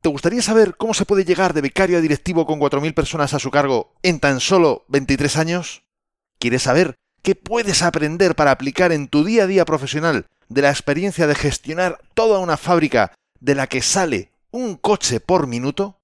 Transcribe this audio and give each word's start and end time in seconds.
¿Te 0.00 0.08
gustaría 0.08 0.40
saber 0.40 0.76
cómo 0.76 0.94
se 0.94 1.04
puede 1.04 1.26
llegar 1.26 1.52
de 1.52 1.60
becario 1.60 1.98
a 1.98 2.00
directivo 2.00 2.46
con 2.46 2.58
4.000 2.58 2.94
personas 2.94 3.34
a 3.34 3.38
su 3.38 3.50
cargo 3.50 3.92
en 4.02 4.18
tan 4.18 4.40
solo 4.40 4.86
23 4.88 5.36
años? 5.36 5.82
¿Quieres 6.38 6.62
saber 6.62 6.94
qué 7.22 7.34
puedes 7.34 7.82
aprender 7.82 8.34
para 8.34 8.50
aplicar 8.50 8.92
en 8.92 9.08
tu 9.08 9.24
día 9.24 9.42
a 9.42 9.46
día 9.46 9.66
profesional 9.66 10.24
de 10.48 10.62
la 10.62 10.70
experiencia 10.70 11.26
de 11.26 11.34
gestionar 11.34 12.00
toda 12.14 12.38
una 12.38 12.56
fábrica 12.56 13.12
de 13.40 13.54
la 13.54 13.66
que 13.66 13.82
sale 13.82 14.32
un 14.50 14.76
coche 14.76 15.20
por 15.20 15.46
minuto? 15.46 15.98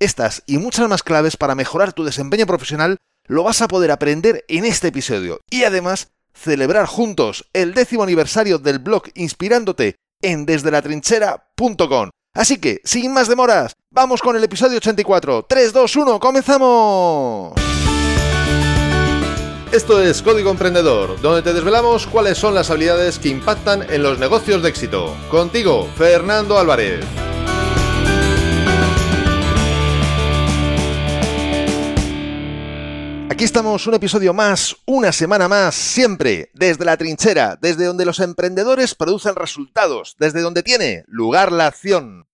Estas 0.00 0.42
y 0.46 0.58
muchas 0.58 0.88
más 0.88 1.04
claves 1.04 1.36
para 1.36 1.54
mejorar 1.54 1.92
tu 1.92 2.02
desempeño 2.02 2.46
profesional 2.46 2.96
lo 3.28 3.44
vas 3.44 3.62
a 3.62 3.68
poder 3.68 3.92
aprender 3.92 4.44
en 4.48 4.64
este 4.64 4.88
episodio 4.88 5.38
y 5.50 5.62
además 5.62 6.10
celebrar 6.34 6.86
juntos 6.86 7.48
el 7.52 7.74
décimo 7.74 8.02
aniversario 8.02 8.58
del 8.58 8.80
blog 8.80 9.04
inspirándote 9.14 9.94
en 10.20 10.46
desdelatrinchera.com. 10.46 12.10
Así 12.34 12.58
que, 12.58 12.80
sin 12.84 13.12
más 13.12 13.28
demoras, 13.28 13.76
vamos 13.90 14.20
con 14.20 14.34
el 14.36 14.42
episodio 14.42 14.78
84. 14.78 15.46
3, 15.48 15.72
2, 15.72 15.96
1, 15.96 16.20
comenzamos. 16.20 17.54
Esto 19.70 20.00
es 20.00 20.20
Código 20.20 20.50
Emprendedor, 20.50 21.20
donde 21.20 21.42
te 21.42 21.52
desvelamos 21.52 22.08
cuáles 22.08 22.36
son 22.36 22.54
las 22.54 22.70
habilidades 22.70 23.20
que 23.20 23.28
impactan 23.28 23.88
en 23.88 24.02
los 24.02 24.18
negocios 24.18 24.62
de 24.62 24.68
éxito. 24.68 25.16
Contigo, 25.30 25.88
Fernando 25.96 26.58
Álvarez. 26.58 27.04
Aquí 33.34 33.42
estamos, 33.42 33.84
un 33.88 33.94
episodio 33.94 34.32
más, 34.32 34.76
una 34.86 35.10
semana 35.10 35.48
más, 35.48 35.74
siempre 35.74 36.50
desde 36.54 36.84
la 36.84 36.96
trinchera, 36.96 37.58
desde 37.60 37.84
donde 37.84 38.04
los 38.04 38.20
emprendedores 38.20 38.94
producen 38.94 39.34
resultados, 39.34 40.14
desde 40.20 40.40
donde 40.40 40.62
tiene 40.62 41.02
lugar 41.08 41.50
la 41.50 41.66
acción. 41.66 42.28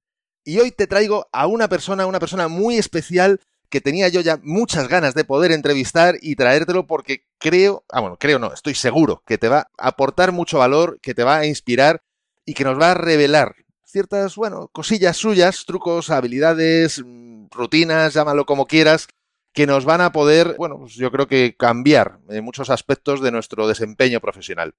Y 0.45 0.59
hoy 0.59 0.73
te 0.73 0.87
traigo 0.87 1.27
a 1.33 1.47
una 1.47 1.69
persona, 1.69 2.05
una 2.05 2.21
persona 2.21 2.49
muy 2.49 2.77
especial 2.77 3.41
que 3.71 3.81
tenía 3.81 4.09
yo 4.09 4.21
ya 4.21 4.39
muchas 4.43 4.89
ganas 4.89 5.15
de 5.15 5.25
poder 5.25 5.53
entrevistar 5.53 6.17
y 6.21 6.37
traértelo 6.37 6.87
porque 6.87 7.25
creo, 7.39 7.83
ah 7.89 8.01
bueno, 8.03 8.19
creo 8.21 8.39
no, 8.39 8.53
estoy 8.53 8.75
seguro 8.75 9.23
que 9.27 9.39
te 9.39 9.49
va 9.49 9.71
a 9.79 9.89
aportar 9.89 10.33
mucho 10.33 10.59
valor, 10.59 10.99
que 11.01 11.15
te 11.15 11.25
va 11.25 11.39
a 11.39 11.47
inspirar 11.47 12.03
y 12.45 12.53
que 12.53 12.65
nos 12.65 12.79
va 12.79 12.91
a 12.91 12.95
revelar 12.95 13.55
ciertas, 13.87 14.37
bueno, 14.37 14.69
cosillas 14.69 15.17
suyas, 15.17 15.65
trucos, 15.65 16.11
habilidades, 16.11 17.03
mm, 17.03 17.47
rutinas, 17.51 18.13
llámalo 18.13 18.45
como 18.45 18.67
quieras, 18.67 19.09
que 19.53 19.67
nos 19.67 19.85
van 19.85 20.01
a 20.01 20.13
poder, 20.13 20.55
bueno, 20.59 20.79
pues 20.79 20.95
yo 20.95 21.11
creo 21.11 21.27
que 21.27 21.57
cambiar 21.57 22.21
en 22.29 22.45
muchos 22.45 22.71
aspectos 22.71 23.21
de 23.21 23.33
nuestro 23.33 23.67
desempeño 23.67 24.21
profesional. 24.21 24.75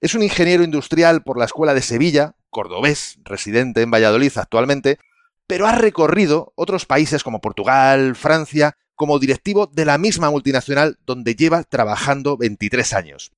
Es 0.00 0.14
un 0.14 0.22
ingeniero 0.22 0.64
industrial 0.64 1.22
por 1.22 1.38
la 1.38 1.44
Escuela 1.44 1.74
de 1.74 1.82
Sevilla, 1.82 2.34
cordobés, 2.50 3.18
residente 3.24 3.82
en 3.82 3.90
Valladolid 3.90 4.32
actualmente, 4.36 4.98
pero 5.46 5.66
ha 5.66 5.72
recorrido 5.72 6.52
otros 6.56 6.86
países 6.86 7.22
como 7.22 7.40
Portugal, 7.40 8.16
Francia, 8.16 8.76
como 8.94 9.18
directivo 9.18 9.66
de 9.66 9.84
la 9.84 9.98
misma 9.98 10.30
multinacional 10.30 10.98
donde 11.04 11.34
lleva 11.34 11.64
trabajando 11.64 12.36
23 12.36 12.92
años. 12.94 13.32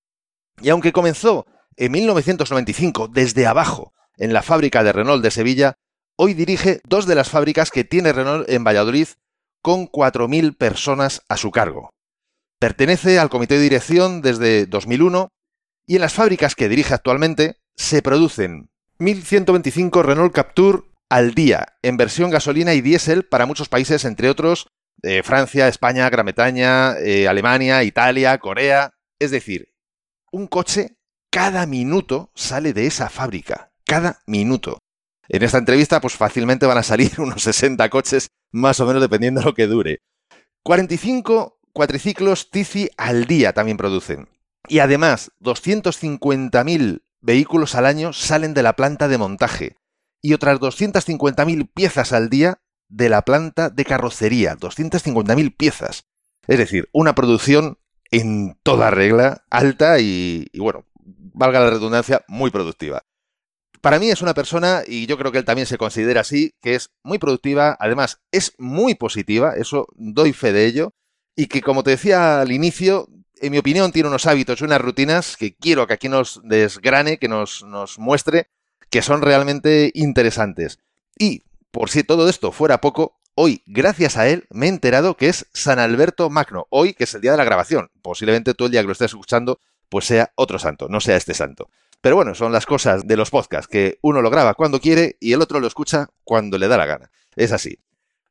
Y 0.60 0.68
aunque 0.68 0.92
comenzó 0.92 1.46
en 1.76 1.92
1995 1.92 3.08
desde 3.08 3.46
abajo 3.46 3.92
en 4.16 4.32
la 4.32 4.42
fábrica 4.42 4.82
de 4.84 4.92
Renault 4.92 5.22
de 5.22 5.30
Sevilla, 5.30 5.78
hoy 6.16 6.34
dirige 6.34 6.80
dos 6.84 7.06
de 7.06 7.14
las 7.14 7.28
fábricas 7.28 7.70
que 7.70 7.84
tiene 7.84 8.12
Renault 8.12 8.48
en 8.48 8.64
Valladolid 8.64 9.08
con 9.66 9.88
4.000 9.88 10.56
personas 10.56 11.22
a 11.28 11.36
su 11.36 11.50
cargo. 11.50 11.90
Pertenece 12.60 13.18
al 13.18 13.30
comité 13.30 13.56
de 13.56 13.62
dirección 13.62 14.22
desde 14.22 14.64
2001 14.66 15.30
y 15.88 15.96
en 15.96 16.02
las 16.02 16.14
fábricas 16.14 16.54
que 16.54 16.68
dirige 16.68 16.94
actualmente 16.94 17.56
se 17.74 18.00
producen 18.00 18.70
1.125 19.00 20.04
Renault 20.04 20.32
Capture 20.32 20.82
al 21.08 21.34
día 21.34 21.66
en 21.82 21.96
versión 21.96 22.30
gasolina 22.30 22.74
y 22.74 22.80
diésel 22.80 23.24
para 23.24 23.44
muchos 23.44 23.68
países, 23.68 24.04
entre 24.04 24.30
otros 24.30 24.68
eh, 25.02 25.24
Francia, 25.24 25.66
España, 25.66 26.08
Gran 26.10 26.26
Bretaña, 26.26 26.96
eh, 27.00 27.26
Alemania, 27.26 27.82
Italia, 27.82 28.38
Corea. 28.38 28.92
Es 29.18 29.32
decir, 29.32 29.72
un 30.30 30.46
coche 30.46 30.96
cada 31.28 31.66
minuto 31.66 32.30
sale 32.36 32.72
de 32.72 32.86
esa 32.86 33.10
fábrica. 33.10 33.72
Cada 33.84 34.20
minuto. 34.26 34.78
En 35.28 35.42
esta 35.42 35.58
entrevista, 35.58 36.00
pues 36.00 36.14
fácilmente 36.14 36.66
van 36.66 36.78
a 36.78 36.82
salir 36.82 37.12
unos 37.18 37.42
60 37.42 37.88
coches, 37.90 38.28
más 38.52 38.80
o 38.80 38.86
menos 38.86 39.02
dependiendo 39.02 39.40
de 39.40 39.46
lo 39.46 39.54
que 39.54 39.66
dure. 39.66 40.00
45 40.62 41.60
cuatriciclos 41.72 42.50
Tizi 42.50 42.88
al 42.96 43.26
día 43.26 43.52
también 43.52 43.76
producen. 43.76 44.28
Y 44.68 44.80
además, 44.80 45.30
250.000 45.40 47.02
vehículos 47.20 47.74
al 47.74 47.86
año 47.86 48.12
salen 48.12 48.54
de 48.54 48.62
la 48.62 48.74
planta 48.74 49.08
de 49.08 49.18
montaje 49.18 49.76
y 50.22 50.32
otras 50.32 50.58
250.000 50.58 51.70
piezas 51.72 52.12
al 52.12 52.30
día 52.30 52.58
de 52.88 53.08
la 53.08 53.22
planta 53.22 53.70
de 53.70 53.84
carrocería. 53.84 54.56
250.000 54.56 55.56
piezas. 55.56 56.06
Es 56.48 56.58
decir, 56.58 56.88
una 56.92 57.14
producción 57.14 57.78
en 58.10 58.58
toda 58.62 58.90
regla, 58.90 59.44
alta 59.50 59.98
y, 60.00 60.46
y, 60.52 60.58
bueno, 60.60 60.84
valga 60.96 61.60
la 61.60 61.70
redundancia, 61.70 62.24
muy 62.28 62.50
productiva. 62.50 63.02
Para 63.80 63.98
mí 63.98 64.10
es 64.10 64.22
una 64.22 64.34
persona, 64.34 64.82
y 64.86 65.06
yo 65.06 65.18
creo 65.18 65.32
que 65.32 65.38
él 65.38 65.44
también 65.44 65.66
se 65.66 65.78
considera 65.78 66.22
así, 66.22 66.54
que 66.60 66.74
es 66.74 66.90
muy 67.02 67.18
productiva, 67.18 67.76
además 67.78 68.20
es 68.30 68.54
muy 68.58 68.94
positiva, 68.94 69.54
eso 69.56 69.88
doy 69.94 70.32
fe 70.32 70.52
de 70.52 70.66
ello, 70.66 70.94
y 71.34 71.46
que 71.46 71.62
como 71.62 71.82
te 71.82 71.90
decía 71.90 72.40
al 72.40 72.52
inicio, 72.52 73.08
en 73.40 73.52
mi 73.52 73.58
opinión, 73.58 73.92
tiene 73.92 74.08
unos 74.08 74.26
hábitos 74.26 74.60
y 74.60 74.64
unas 74.64 74.80
rutinas 74.80 75.36
que 75.36 75.54
quiero 75.54 75.86
que 75.86 75.94
aquí 75.94 76.08
nos 76.08 76.40
desgrane, 76.44 77.18
que 77.18 77.28
nos, 77.28 77.62
nos 77.64 77.98
muestre, 77.98 78.48
que 78.90 79.02
son 79.02 79.22
realmente 79.22 79.90
interesantes. 79.94 80.78
Y, 81.18 81.42
por 81.70 81.90
si 81.90 82.04
todo 82.04 82.28
esto 82.28 82.52
fuera 82.52 82.80
poco, 82.80 83.18
hoy, 83.34 83.62
gracias 83.66 84.16
a 84.16 84.28
él, 84.28 84.46
me 84.50 84.66
he 84.66 84.68
enterado 84.70 85.16
que 85.16 85.28
es 85.28 85.46
San 85.52 85.78
Alberto 85.78 86.30
Magno. 86.30 86.66
Hoy, 86.70 86.94
que 86.94 87.04
es 87.04 87.14
el 87.14 87.20
día 87.20 87.32
de 87.32 87.36
la 87.36 87.44
grabación. 87.44 87.90
Posiblemente 88.02 88.54
todo 88.54 88.66
el 88.66 88.72
día 88.72 88.80
que 88.80 88.86
lo 88.86 88.92
estés 88.92 89.10
escuchando, 89.10 89.60
pues 89.88 90.06
sea 90.06 90.32
otro 90.34 90.58
santo, 90.58 90.88
no 90.88 91.00
sea 91.00 91.16
este 91.16 91.34
santo. 91.34 91.68
Pero 92.00 92.16
bueno, 92.16 92.34
son 92.34 92.52
las 92.52 92.66
cosas 92.66 93.06
de 93.06 93.16
los 93.16 93.30
podcasts, 93.30 93.68
que 93.68 93.98
uno 94.02 94.22
lo 94.22 94.30
graba 94.30 94.54
cuando 94.54 94.80
quiere 94.80 95.16
y 95.20 95.32
el 95.32 95.42
otro 95.42 95.60
lo 95.60 95.66
escucha 95.66 96.06
cuando 96.24 96.58
le 96.58 96.68
da 96.68 96.76
la 96.76 96.86
gana. 96.86 97.10
Es 97.34 97.52
así. 97.52 97.78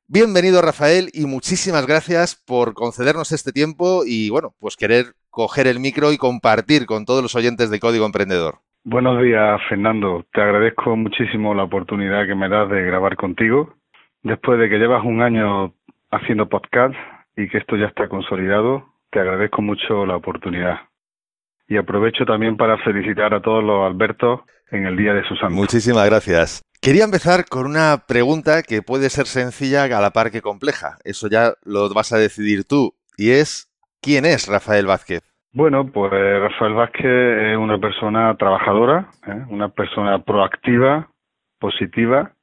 Bienvenido 0.07 0.61
Rafael 0.61 1.09
y 1.13 1.25
muchísimas 1.25 1.87
gracias 1.87 2.35
por 2.35 2.75
concedernos 2.75 3.31
este 3.31 3.51
tiempo 3.51 4.03
y 4.05 4.29
bueno, 4.29 4.53
pues 4.59 4.77
querer 4.77 5.15
coger 5.31 5.65
el 5.65 5.79
micro 5.79 6.11
y 6.11 6.17
compartir 6.17 6.85
con 6.85 7.05
todos 7.05 7.23
los 7.23 7.35
oyentes 7.35 7.71
de 7.71 7.79
Código 7.79 8.05
Emprendedor. 8.05 8.59
Buenos 8.83 9.19
días 9.23 9.59
Fernando, 9.67 10.23
te 10.31 10.41
agradezco 10.41 10.95
muchísimo 10.95 11.55
la 11.55 11.63
oportunidad 11.63 12.27
que 12.27 12.35
me 12.35 12.49
das 12.49 12.69
de 12.69 12.83
grabar 12.83 13.15
contigo. 13.15 13.73
Después 14.21 14.59
de 14.59 14.69
que 14.69 14.77
llevas 14.77 15.03
un 15.03 15.23
año 15.23 15.73
haciendo 16.11 16.47
podcast 16.47 16.95
y 17.35 17.49
que 17.49 17.57
esto 17.57 17.75
ya 17.75 17.87
está 17.87 18.07
consolidado, 18.07 18.85
te 19.09 19.19
agradezco 19.19 19.63
mucho 19.63 20.05
la 20.05 20.17
oportunidad. 20.17 20.81
Y 21.67 21.77
aprovecho 21.77 22.25
también 22.25 22.57
para 22.57 22.77
felicitar 22.79 23.33
a 23.33 23.41
todos 23.41 23.63
los 23.63 23.85
Albertos 23.85 24.41
en 24.71 24.85
el 24.85 24.97
Día 24.97 25.13
de 25.13 25.23
su 25.27 25.35
Santo. 25.35 25.55
Muchísimas 25.55 26.05
gracias. 26.05 26.61
Quería 26.81 27.03
empezar 27.03 27.45
con 27.49 27.65
una 27.65 28.03
pregunta 28.07 28.61
que 28.61 28.81
puede 28.83 29.09
ser 29.09 29.25
sencilla 29.25 29.85
a 29.85 30.01
la 30.01 30.11
par 30.11 30.29
que 30.29 30.41
compleja. 30.41 30.97
Eso 31.03 31.27
ya 31.27 31.53
lo 31.63 31.91
vas 31.93 32.13
a 32.13 32.17
decidir 32.17 32.63
tú. 32.65 32.93
Y 33.17 33.31
es, 33.31 33.71
¿quién 34.01 34.25
es 34.25 34.47
Rafael 34.47 34.85
Vázquez? 34.85 35.23
Bueno, 35.53 35.89
pues 35.91 36.11
Rafael 36.11 36.73
Vázquez 36.73 37.05
es 37.05 37.57
una 37.57 37.79
persona 37.79 38.35
trabajadora, 38.35 39.07
¿eh? 39.25 39.45
una 39.49 39.69
persona 39.69 40.19
proactiva, 40.19 41.09
positiva, 41.59 42.33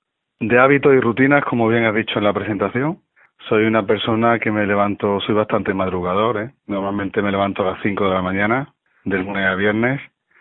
de 0.40 0.58
hábitos 0.58 0.94
y 0.94 1.00
rutinas, 1.00 1.44
como 1.44 1.68
bien 1.68 1.84
has 1.84 1.94
dicho 1.94 2.18
en 2.18 2.24
la 2.24 2.32
presentación. 2.32 3.00
Soy 3.48 3.64
una 3.64 3.86
persona 3.86 4.38
que 4.38 4.50
me 4.50 4.66
levanto, 4.66 5.20
soy 5.20 5.34
bastante 5.34 5.74
madrugador, 5.74 6.38
¿eh? 6.38 6.54
normalmente 6.66 7.20
me 7.22 7.30
levanto 7.30 7.62
a 7.62 7.72
las 7.72 7.82
5 7.82 8.02
de 8.04 8.14
la 8.14 8.22
mañana, 8.22 8.74
de 9.04 9.18
lunes 9.18 9.46
a 9.46 9.54
viernes, 9.54 10.00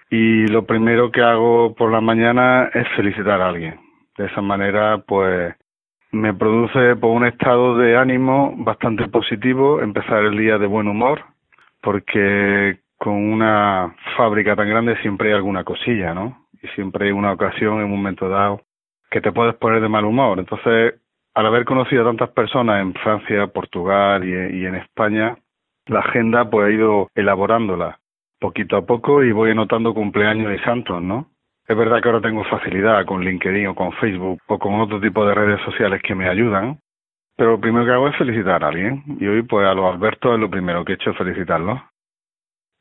y 0.10 0.48
lo 0.48 0.66
primero 0.66 1.12
que 1.12 1.22
hago 1.22 1.74
por 1.76 1.92
la 1.92 2.02
mañana 2.02 2.70
es 2.74 2.88
felicitar 2.96 3.42
a 3.42 3.50
alguien 3.50 3.80
de 4.18 4.26
esa 4.26 4.42
manera, 4.42 5.00
pues 5.00 5.56
me 6.12 6.34
produce 6.34 6.96
pues, 6.96 7.14
un 7.14 7.26
estado 7.26 7.78
de 7.78 7.98
ánimo 7.98 8.54
bastante 8.58 9.08
positivo, 9.08 9.82
empezar 9.82 10.24
el 10.24 10.38
día 10.38 10.58
de 10.58 10.68
buen 10.68 10.88
humor, 10.88 11.24
porque 11.82 12.80
con 12.98 13.14
una 13.14 13.96
fábrica 14.16 14.56
tan 14.56 14.70
grande 14.70 14.98
siempre 15.02 15.30
hay 15.30 15.36
alguna 15.36 15.64
cosilla, 15.64 16.14
¿no? 16.14 16.46
Y 16.62 16.68
siempre 16.70 17.08
hay 17.08 17.12
una 17.12 17.32
ocasión 17.32 17.80
en 17.80 17.86
un 17.86 17.92
momento 17.92 18.30
dado 18.30 18.62
que 19.10 19.22
te 19.22 19.32
puedes 19.32 19.56
poner 19.56 19.82
de 19.82 19.90
mal 19.90 20.06
humor. 20.06 20.38
Entonces, 20.38 21.02
al 21.34 21.46
haber 21.46 21.66
conocido 21.66 22.04
a 22.04 22.06
tantas 22.06 22.30
personas 22.30 22.82
en 22.82 22.94
Francia, 22.94 23.48
Portugal 23.48 24.24
y, 24.24 24.66
en 24.66 24.76
España, 24.76 25.36
la 25.88 26.00
agenda 26.00 26.50
pues 26.50 26.70
he 26.70 26.74
ido 26.74 27.10
elaborándola 27.16 28.00
poquito 28.42 28.76
a 28.76 28.86
poco 28.86 29.24
y 29.24 29.32
voy 29.32 29.52
anotando 29.52 29.94
cumpleaños 29.94 30.54
y 30.54 30.64
santos, 30.66 31.02
¿no? 31.02 31.28
Es 31.68 31.78
verdad 31.78 32.02
que 32.02 32.10
ahora 32.10 32.22
tengo 32.22 32.44
facilidad 32.46 33.06
con 33.06 33.24
LinkedIn 33.24 33.68
o 33.68 33.76
con 33.76 33.94
Facebook 33.94 34.42
o 34.48 34.60
con 34.60 34.82
otro 34.82 35.00
tipo 35.00 35.26
de 35.26 35.36
redes 35.36 35.62
sociales 35.62 36.02
que 36.02 36.16
me 36.16 36.28
ayudan, 36.28 36.80
pero 37.38 37.52
lo 37.52 37.62
primero 37.62 37.86
que 37.86 37.92
hago 37.92 38.08
es 38.10 38.18
felicitar 38.18 38.64
a 38.64 38.68
alguien. 38.68 39.04
Y 39.20 39.28
hoy, 39.28 39.44
pues 39.44 39.66
a 39.66 39.74
los 39.74 39.94
Alberto 39.94 40.34
es 40.34 40.40
lo 40.40 40.50
primero 40.50 40.84
que 40.84 40.94
he 40.94 40.96
hecho, 40.96 41.14
felicitarlos. 41.14 41.80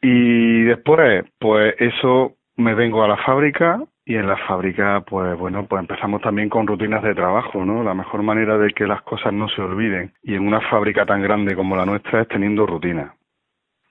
Y 0.02 0.62
después, 0.62 1.24
pues 1.38 1.74
eso 1.78 2.34
me 2.56 2.74
vengo 2.74 3.04
a 3.04 3.08
la 3.08 3.16
fábrica 3.18 3.82
Y 4.06 4.16
en 4.16 4.26
la 4.26 4.36
fábrica, 4.48 5.02
pues 5.06 5.38
bueno, 5.38 5.66
pues 5.66 5.80
empezamos 5.80 6.20
también 6.22 6.48
con 6.48 6.66
rutinas 6.66 7.02
de 7.02 7.14
trabajo, 7.14 7.64
¿no? 7.64 7.84
La 7.84 7.94
mejor 7.94 8.22
manera 8.22 8.58
de 8.58 8.72
que 8.72 8.86
las 8.86 9.02
cosas 9.02 9.32
no 9.32 9.48
se 9.48 9.60
olviden. 9.62 10.12
Y 10.22 10.34
en 10.34 10.46
una 10.46 10.60
fábrica 10.62 11.06
tan 11.06 11.22
grande 11.22 11.54
como 11.54 11.76
la 11.76 11.86
nuestra 11.86 12.22
es 12.22 12.28
teniendo 12.28 12.66
rutinas. 12.66 13.12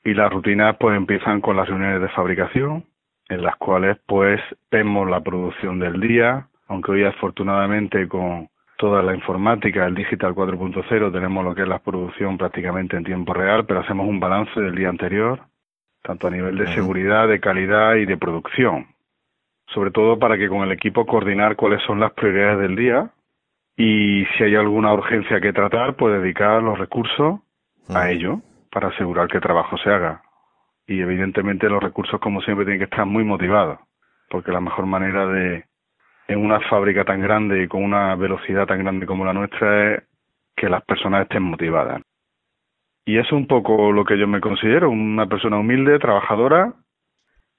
Y 0.04 0.14
las 0.14 0.32
rutinas 0.32 0.78
pues 0.80 0.96
empiezan 0.96 1.42
con 1.42 1.58
las 1.58 1.68
reuniones 1.68 2.02
de 2.02 2.10
fabricación, 2.10 2.86
en 3.28 3.44
las 3.44 3.56
cuales 3.58 3.98
pues 4.06 4.42
vemos 4.72 5.10
la 5.10 5.22
producción 5.22 5.80
del 5.80 6.00
día, 6.00 6.48
aunque 6.68 6.92
hoy 6.92 7.04
afortunadamente 7.04 8.08
con 8.08 8.50
toda 8.78 9.04
la 9.04 9.14
informática, 9.14 9.86
el 9.86 9.94
Digital 9.94 10.34
4.0, 10.34 11.12
tenemos 11.12 11.44
lo 11.44 11.54
que 11.54 11.64
es 11.64 11.68
la 11.68 11.80
producción 11.80 12.38
prácticamente 12.38 12.96
en 12.96 13.04
tiempo 13.04 13.34
real, 13.34 13.66
pero 13.66 13.82
hacemos 13.82 14.08
un 14.08 14.22
balance 14.22 14.58
del 14.60 14.74
día 14.74 14.88
anterior, 14.88 15.42
tanto 16.02 16.28
a 16.28 16.32
nivel 16.32 16.58
de 16.58 16.74
seguridad, 16.74 17.28
de 17.28 17.42
calidad 17.42 17.96
y 17.96 18.06
de 18.06 18.18
producción. 18.18 18.88
Sobre 19.68 19.92
todo 19.92 20.18
para 20.18 20.38
que 20.38 20.48
con 20.48 20.62
el 20.62 20.72
equipo 20.72 21.06
coordinar 21.06 21.58
cuáles 21.58 21.84
son 21.84 22.00
las 22.00 22.14
prioridades 22.14 22.60
del 22.60 22.76
día 22.78 23.10
y 23.76 24.26
si 24.26 24.44
hay 24.46 24.56
alguna 24.56 24.94
urgencia 24.94 25.42
que 25.42 25.54
tratar, 25.54 25.96
pues 25.96 26.22
dedicar 26.22 26.64
los 26.64 26.80
recursos 26.80 27.42
a 27.90 28.10
ello 28.10 28.42
para 28.72 28.90
asegurar 28.90 29.28
que 29.28 29.38
el 29.38 29.44
trabajo 29.44 29.78
se 29.78 29.90
haga. 29.90 30.22
Y 30.88 31.02
evidentemente 31.02 31.70
los 31.70 31.82
recursos, 31.82 32.20
como 32.20 32.42
siempre, 32.42 32.66
tienen 32.66 32.80
que 32.80 32.86
estar 32.86 33.06
muy 33.06 33.24
motivados, 33.24 33.80
porque 34.30 34.52
la 34.52 34.62
mejor 34.62 34.86
manera 34.86 35.28
de, 35.28 35.66
en 36.28 36.46
una 36.46 36.60
fábrica 36.70 37.04
tan 37.04 37.22
grande 37.22 37.64
y 37.64 37.68
con 37.68 37.84
una 37.84 38.16
velocidad 38.16 38.68
tan 38.68 38.80
grande 38.80 39.06
como 39.06 39.26
la 39.26 39.34
nuestra 39.34 39.96
es 39.96 40.04
que 40.56 40.70
las 40.70 40.84
personas 40.84 41.24
estén 41.24 41.44
motivadas. 41.44 42.02
Y 43.06 43.18
es 43.18 43.32
un 43.32 43.48
poco 43.48 43.92
lo 43.92 44.06
que 44.06 44.20
yo 44.20 44.28
me 44.28 44.42
considero, 44.42 44.90
una 44.90 45.26
persona 45.26 45.58
humilde, 45.58 45.98
trabajadora 46.00 46.74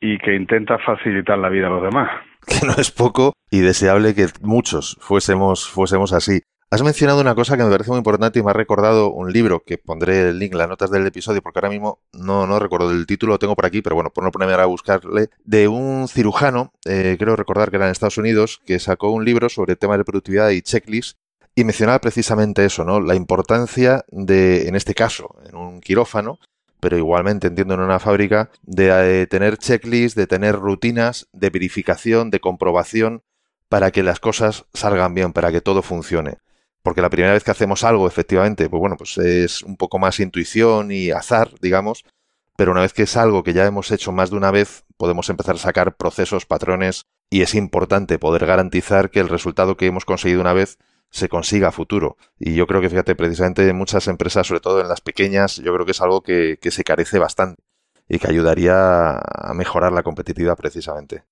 y 0.00 0.18
que 0.18 0.34
intenta 0.34 0.78
facilitar 0.78 1.38
la 1.38 1.48
vida 1.48 1.66
a 1.66 1.70
los 1.70 1.82
demás. 1.82 2.10
Que 2.46 2.66
no 2.66 2.72
es 2.78 2.90
poco 2.90 3.34
y 3.50 3.60
deseable 3.60 4.14
que 4.14 4.26
muchos 4.40 4.96
fuésemos, 5.00 5.68
fuésemos 5.68 6.14
así. 6.14 6.40
Has 6.72 6.84
mencionado 6.84 7.20
una 7.20 7.34
cosa 7.34 7.56
que 7.56 7.64
me 7.64 7.70
parece 7.70 7.90
muy 7.90 7.98
importante 7.98 8.38
y 8.38 8.44
me 8.44 8.50
ha 8.50 8.54
recordado 8.54 9.10
un 9.10 9.32
libro 9.32 9.64
que 9.64 9.76
pondré 9.76 10.28
el 10.28 10.38
link 10.38 10.52
en 10.52 10.58
las 10.58 10.68
notas 10.68 10.88
del 10.92 11.04
episodio 11.04 11.42
porque 11.42 11.58
ahora 11.58 11.68
mismo 11.68 11.98
no, 12.12 12.46
no 12.46 12.60
recuerdo 12.60 12.92
el 12.92 13.06
título, 13.06 13.32
lo 13.32 13.38
tengo 13.40 13.56
por 13.56 13.66
aquí, 13.66 13.82
pero 13.82 13.96
bueno, 13.96 14.10
por 14.10 14.22
no 14.22 14.30
ponerme 14.30 14.52
ahora 14.52 14.62
a 14.62 14.66
buscarle, 14.66 15.30
de 15.44 15.66
un 15.66 16.06
cirujano, 16.06 16.72
eh, 16.84 17.16
creo 17.18 17.34
recordar 17.34 17.70
que 17.70 17.76
era 17.76 17.86
en 17.86 17.90
Estados 17.90 18.18
Unidos, 18.18 18.60
que 18.64 18.78
sacó 18.78 19.10
un 19.10 19.24
libro 19.24 19.48
sobre 19.48 19.74
temas 19.74 19.98
de 19.98 20.04
productividad 20.04 20.50
y 20.50 20.62
checklist 20.62 21.18
y 21.56 21.64
mencionaba 21.64 21.98
precisamente 21.98 22.64
eso, 22.64 22.84
¿no? 22.84 23.00
La 23.00 23.16
importancia 23.16 24.04
de, 24.12 24.68
en 24.68 24.76
este 24.76 24.94
caso, 24.94 25.34
en 25.48 25.56
un 25.56 25.80
quirófano, 25.80 26.38
pero 26.78 26.96
igualmente 26.96 27.48
entiendo 27.48 27.74
en 27.74 27.80
una 27.80 27.98
fábrica, 27.98 28.48
de, 28.62 29.22
eh, 29.22 29.26
tener 29.26 29.58
checklists, 29.58 30.14
de 30.14 30.28
tener 30.28 30.54
rutinas 30.54 31.26
de 31.32 31.50
verificación, 31.50 32.30
de 32.30 32.38
comprobación, 32.38 33.24
para 33.68 33.90
que 33.90 34.04
las 34.04 34.20
cosas 34.20 34.66
salgan 34.72 35.14
bien, 35.14 35.32
para 35.32 35.50
que 35.50 35.60
todo 35.60 35.82
funcione. 35.82 36.38
Porque 36.82 37.02
la 37.02 37.10
primera 37.10 37.34
vez 37.34 37.44
que 37.44 37.50
hacemos 37.50 37.84
algo, 37.84 38.06
efectivamente, 38.06 38.68
pues 38.68 38.80
bueno, 38.80 38.96
pues 38.96 39.18
es 39.18 39.62
un 39.62 39.76
poco 39.76 39.98
más 39.98 40.20
intuición 40.20 40.90
y 40.90 41.10
azar, 41.10 41.50
digamos, 41.60 42.04
pero 42.56 42.72
una 42.72 42.82
vez 42.82 42.92
que 42.92 43.04
es 43.04 43.16
algo 43.16 43.42
que 43.42 43.54
ya 43.54 43.66
hemos 43.66 43.90
hecho 43.90 44.12
más 44.12 44.30
de 44.30 44.36
una 44.36 44.50
vez, 44.50 44.84
podemos 44.96 45.30
empezar 45.30 45.54
a 45.54 45.58
sacar 45.58 45.96
procesos, 45.96 46.44
patrones, 46.44 47.06
y 47.30 47.42
es 47.42 47.54
importante 47.54 48.18
poder 48.18 48.44
garantizar 48.44 49.10
que 49.10 49.20
el 49.20 49.28
resultado 49.28 49.76
que 49.76 49.86
hemos 49.86 50.04
conseguido 50.04 50.40
una 50.40 50.52
vez 50.52 50.78
se 51.10 51.28
consiga 51.28 51.68
a 51.68 51.72
futuro. 51.72 52.16
Y 52.38 52.54
yo 52.54 52.66
creo 52.66 52.80
que, 52.80 52.90
fíjate, 52.90 53.14
precisamente 53.14 53.68
en 53.68 53.76
muchas 53.76 54.08
empresas, 54.08 54.46
sobre 54.46 54.60
todo 54.60 54.80
en 54.80 54.88
las 54.88 55.00
pequeñas, 55.00 55.56
yo 55.56 55.72
creo 55.72 55.84
que 55.84 55.92
es 55.92 56.00
algo 56.00 56.22
que, 56.22 56.58
se 56.60 56.84
carece 56.84 57.18
bastante 57.18 57.62
y 58.08 58.18
que 58.18 58.28
ayudaría 58.28 59.16
a 59.16 59.54
mejorar 59.54 59.92
la 59.92 60.02
competitividad 60.02 60.56
precisamente. 60.56 61.22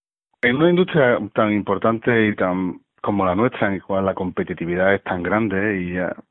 En 0.41 0.57
una 0.57 0.71
industria 0.71 1.19
tan 1.35 1.53
importante 1.53 2.29
y 2.29 2.37
tan 2.37 2.81
como 3.01 3.25
la 3.25 3.35
nuestra, 3.35 3.69
en 3.69 3.79
la 3.79 3.81
cual 3.81 4.05
la 4.07 4.15
competitividad 4.15 4.95
es 4.95 5.03
tan 5.03 5.23
grande 5.23 5.81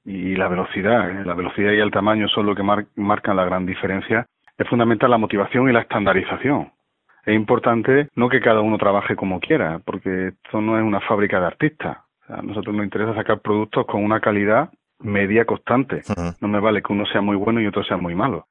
y, 0.05 0.11
y 0.11 0.35
la 0.35 0.47
velocidad, 0.47 1.09
¿eh? 1.09 1.25
la 1.25 1.33
velocidad 1.33 1.71
y 1.71 1.79
el 1.79 1.91
tamaño 1.91 2.27
son 2.27 2.45
lo 2.45 2.55
que 2.55 2.63
marcan 2.95 3.35
la 3.35 3.45
gran 3.45 3.65
diferencia, 3.65 4.25
es 4.57 4.67
fundamental 4.67 5.11
la 5.11 5.17
motivación 5.17 5.69
y 5.69 5.73
la 5.73 5.81
estandarización. 5.81 6.71
Es 7.25 7.35
importante 7.35 8.09
no 8.15 8.29
que 8.29 8.39
cada 8.39 8.61
uno 8.61 8.77
trabaje 8.77 9.15
como 9.15 9.39
quiera, 9.39 9.79
porque 9.85 10.29
esto 10.29 10.61
no 10.61 10.77
es 10.77 10.83
una 10.83 11.01
fábrica 11.01 11.39
de 11.39 11.45
artistas 11.45 11.97
a 12.29 12.41
nosotros 12.41 12.75
nos 12.75 12.83
interesa 12.83 13.15
sacar 13.15 13.39
productos 13.39 13.85
con 13.85 14.03
una 14.03 14.19
calidad 14.19 14.69
media 14.99 15.45
constante. 15.45 16.01
No 16.41 16.47
me 16.47 16.59
vale 16.59 16.81
que 16.81 16.91
uno 16.91 17.05
sea 17.05 17.21
muy 17.21 17.35
bueno 17.35 17.61
y 17.61 17.67
otro 17.67 17.83
sea 17.83 17.97
muy 17.97 18.15
malo. 18.15 18.47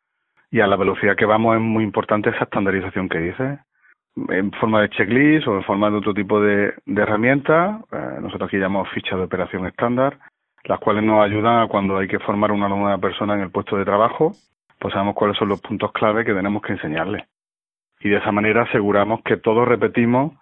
Y 0.51 0.61
a 0.61 0.67
la 0.67 0.77
velocidad 0.77 1.17
que 1.17 1.27
vamos 1.27 1.57
es 1.57 1.61
muy 1.61 1.85
importante 1.85 2.31
esa 2.31 2.45
estandarización 2.45 3.09
que 3.09 3.19
dices, 3.19 3.59
en 4.29 4.51
forma 4.53 4.81
de 4.83 4.91
checklist 4.91 5.47
o 5.47 5.57
en 5.57 5.65
forma 5.65 5.91
de 5.91 5.97
otro 5.97 6.15
tipo 6.15 6.41
de, 6.41 6.75
herramientas. 6.87 7.81
Eh, 7.93 8.19
nosotros 8.21 8.49
aquí 8.49 8.59
llamamos 8.59 8.89
fichas 8.91 9.19
de 9.19 9.25
operación 9.25 9.67
estándar, 9.67 10.19
las 10.65 10.81
cuales 10.81 11.05
nos 11.05 11.25
ayudan 11.25 11.61
a 11.61 11.69
cuando 11.69 11.99
hay 11.99 12.09
que 12.09 12.19
formar 12.19 12.53
una 12.53 12.69
nueva 12.69 12.99
persona 12.99 13.35
en 13.35 13.41
el 13.41 13.51
puesto 13.51 13.77
de 13.77 13.85
trabajo, 13.85 14.33
pues 14.79 14.93
sabemos 14.93 15.15
cuáles 15.15 15.37
son 15.37 15.49
los 15.49 15.61
puntos 15.61 15.93
clave 15.93 16.25
que 16.25 16.35
tenemos 16.35 16.63
que 16.63 16.73
enseñarle. 16.73 17.27
Y 18.01 18.09
de 18.09 18.17
esa 18.17 18.33
manera 18.33 18.63
aseguramos 18.63 19.23
que 19.23 19.37
todos 19.37 19.67
repetimos 19.67 20.33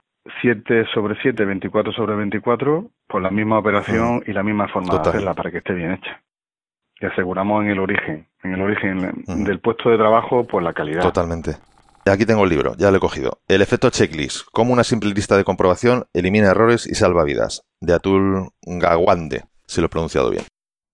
7 0.41 0.87
sobre 0.93 1.17
7, 1.21 1.45
24 1.45 1.93
sobre 1.93 2.17
24, 2.17 2.87
pues 3.07 3.23
la 3.23 3.31
misma 3.31 3.59
operación 3.59 4.23
y 4.27 4.33
la 4.33 4.43
misma 4.43 4.69
forma 4.69 4.95
de 4.95 5.01
hacerla 5.01 5.35
para 5.35 5.51
que 5.51 5.59
esté 5.59 5.75
bien 5.75 5.93
hecha. 5.93 6.21
Y 7.01 7.07
aseguramos 7.07 7.65
en 7.65 7.71
el 7.71 7.79
origen, 7.79 8.27
en 8.43 8.55
el 8.55 8.63
origen 8.63 9.25
del 9.45 9.59
puesto 9.61 9.91
de 9.91 9.99
trabajo, 9.99 10.47
pues 10.47 10.65
la 10.65 10.73
calidad. 10.73 11.03
Totalmente. 11.03 11.57
Aquí 12.07 12.27
tengo 12.27 12.45
el 12.45 12.51
libro, 12.51 12.77
ya 12.77 12.91
lo 12.91 12.99
he 12.99 13.01
cogido. 13.01 13.41
El 13.49 13.63
efecto 13.63 13.89
checklist, 13.89 14.43
como 14.53 14.73
una 14.73 14.85
simple 14.85 15.11
lista 15.15 15.37
de 15.37 15.45
comprobación 15.45 16.07
elimina 16.13 16.51
errores 16.51 16.87
y 16.87 16.95
salva 16.95 17.25
vidas, 17.25 17.63
de 17.81 17.95
Atul 17.95 18.51
Gawande, 18.63 19.45
si 19.67 19.81
lo 19.81 19.87
he 19.87 19.91
pronunciado 19.91 20.31
bien. 20.31 20.45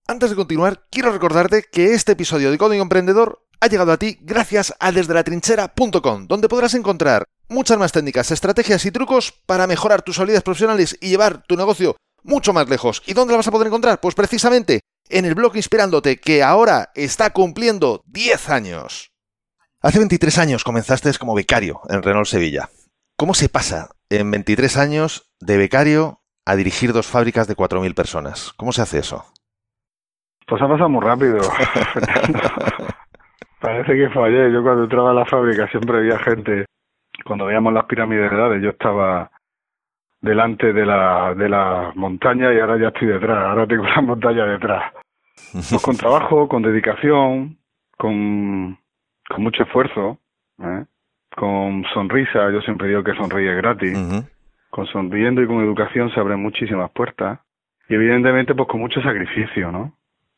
Antes 0.07 0.29
de 0.29 0.35
continuar, 0.35 0.85
quiero 0.89 1.11
recordarte 1.11 1.63
que 1.69 1.93
este 1.93 2.13
episodio 2.13 2.49
de 2.49 2.57
Código 2.57 2.81
Emprendedor 2.81 3.45
ha 3.59 3.67
llegado 3.67 3.91
a 3.91 3.97
ti 3.97 4.17
gracias 4.21 4.73
a 4.79 4.91
desde 4.91 5.13
la 5.13 5.23
trinchera.com, 5.23 6.27
donde 6.27 6.49
podrás 6.49 6.73
encontrar 6.73 7.25
muchas 7.49 7.77
más 7.77 7.91
técnicas, 7.91 8.31
estrategias 8.31 8.85
y 8.85 8.91
trucos 8.91 9.33
para 9.45 9.67
mejorar 9.67 10.01
tus 10.01 10.17
habilidades 10.17 10.43
profesionales 10.43 10.97
y 11.01 11.09
llevar 11.09 11.43
tu 11.43 11.55
negocio 11.55 11.97
mucho 12.23 12.53
más 12.53 12.69
lejos. 12.69 13.03
¿Y 13.05 13.13
dónde 13.13 13.33
la 13.33 13.37
vas 13.37 13.47
a 13.47 13.51
poder 13.51 13.67
encontrar? 13.67 13.99
Pues 13.99 14.15
precisamente 14.15 14.79
en 15.09 15.25
el 15.25 15.35
blog 15.35 15.55
Inspirándote, 15.57 16.17
que 16.17 16.41
ahora 16.41 16.91
está 16.95 17.31
cumpliendo 17.31 18.01
10 18.07 18.49
años. 18.49 19.10
Hace 19.83 19.97
23 19.97 20.37
años 20.37 20.63
comenzaste 20.63 21.09
como 21.19 21.33
becario 21.33 21.81
en 21.89 22.03
Renault 22.03 22.27
Sevilla. 22.27 22.69
¿Cómo 23.17 23.33
se 23.33 23.49
pasa 23.49 23.89
en 24.11 24.29
23 24.29 24.77
años 24.77 25.33
de 25.39 25.57
becario 25.57 26.19
a 26.45 26.55
dirigir 26.55 26.93
dos 26.93 27.07
fábricas 27.07 27.47
de 27.47 27.55
4.000 27.55 27.95
personas? 27.95 28.53
¿Cómo 28.57 28.73
se 28.73 28.83
hace 28.83 28.99
eso? 28.99 29.25
Pues 30.45 30.61
ha 30.61 30.67
pasado 30.67 30.87
muy 30.87 31.03
rápido. 31.03 31.39
Parece 33.59 33.95
que 33.95 34.09
fallé. 34.09 34.53
Yo 34.53 34.61
cuando 34.61 34.83
entraba 34.83 35.11
a 35.11 35.15
la 35.15 35.25
fábrica 35.25 35.67
siempre 35.69 35.97
había 35.97 36.19
gente. 36.19 36.65
Cuando 37.25 37.45
veíamos 37.45 37.73
las 37.73 37.85
pirámides 37.85 38.29
de 38.29 38.37
edades, 38.37 38.61
yo 38.61 38.69
estaba 38.69 39.31
delante 40.19 40.73
de 40.73 40.85
la, 40.85 41.33
de 41.33 41.49
la 41.49 41.91
montaña 41.95 42.53
y 42.53 42.59
ahora 42.59 42.79
ya 42.79 42.89
estoy 42.89 43.07
detrás. 43.07 43.45
Ahora 43.47 43.65
tengo 43.65 43.83
la 43.83 44.01
montaña 44.01 44.45
detrás. 44.45 44.93
Pues 45.53 45.81
con 45.81 45.97
trabajo, 45.97 46.47
con 46.47 46.61
dedicación, 46.61 47.57
con, 47.97 48.77
con 49.31 49.43
mucho 49.43 49.63
esfuerzo, 49.63 50.19
¿eh? 50.59 50.85
con 51.35 51.83
sonrisa. 51.93 52.51
Yo 52.51 52.61
siempre 52.61 52.87
digo 52.87 53.03
que 53.03 53.15
sonríe 53.15 53.55
gratis. 53.55 53.97
Con 54.69 54.85
sonriendo 54.87 55.41
y 55.41 55.47
con 55.47 55.63
educación 55.63 56.11
se 56.11 56.19
abren 56.19 56.41
muchísimas 56.41 56.91
puertas. 56.91 57.39
Y 57.89 57.95
evidentemente, 57.95 58.55
pues 58.55 58.69
con 58.69 58.79
mucho 58.79 59.01
sacrificio, 59.01 59.71
¿no? 59.71 59.93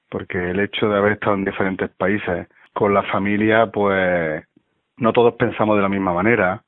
Porque 0.09 0.51
el 0.51 0.59
hecho 0.59 0.89
de 0.89 0.97
haber 0.97 1.13
estado 1.13 1.35
en 1.35 1.45
diferentes 1.45 1.89
países 1.89 2.47
con 2.73 2.93
la 2.93 3.03
familia, 3.03 3.67
pues 3.67 4.43
no 4.97 5.13
todos 5.13 5.35
pensamos 5.35 5.75
de 5.75 5.83
la 5.83 5.89
misma 5.89 6.13
manera. 6.13 6.63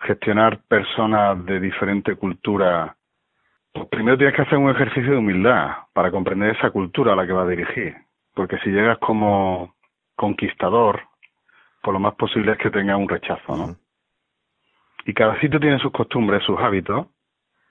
Gestionar 0.00 0.60
personas 0.68 1.44
de 1.44 1.58
diferente 1.58 2.14
cultura, 2.14 2.96
pues 3.72 3.88
primero 3.88 4.16
tienes 4.16 4.36
que 4.36 4.42
hacer 4.42 4.58
un 4.58 4.70
ejercicio 4.70 5.10
de 5.10 5.18
humildad 5.18 5.70
para 5.92 6.12
comprender 6.12 6.56
esa 6.56 6.70
cultura 6.70 7.12
a 7.12 7.16
la 7.16 7.26
que 7.26 7.32
vas 7.32 7.46
a 7.46 7.50
dirigir. 7.50 7.96
Porque 8.34 8.58
si 8.58 8.70
llegas 8.70 8.98
como 8.98 9.74
conquistador, 10.14 11.02
pues 11.88 11.94
lo 11.94 12.00
más 12.00 12.16
posible 12.16 12.52
es 12.52 12.58
que 12.58 12.68
tengas 12.68 12.98
un 12.98 13.08
rechazo, 13.08 13.56
¿no? 13.56 13.74
Y 15.06 15.14
cada 15.14 15.40
sitio 15.40 15.58
tiene 15.58 15.78
sus 15.78 15.90
costumbres, 15.90 16.42
sus 16.44 16.58
hábitos. 16.60 17.06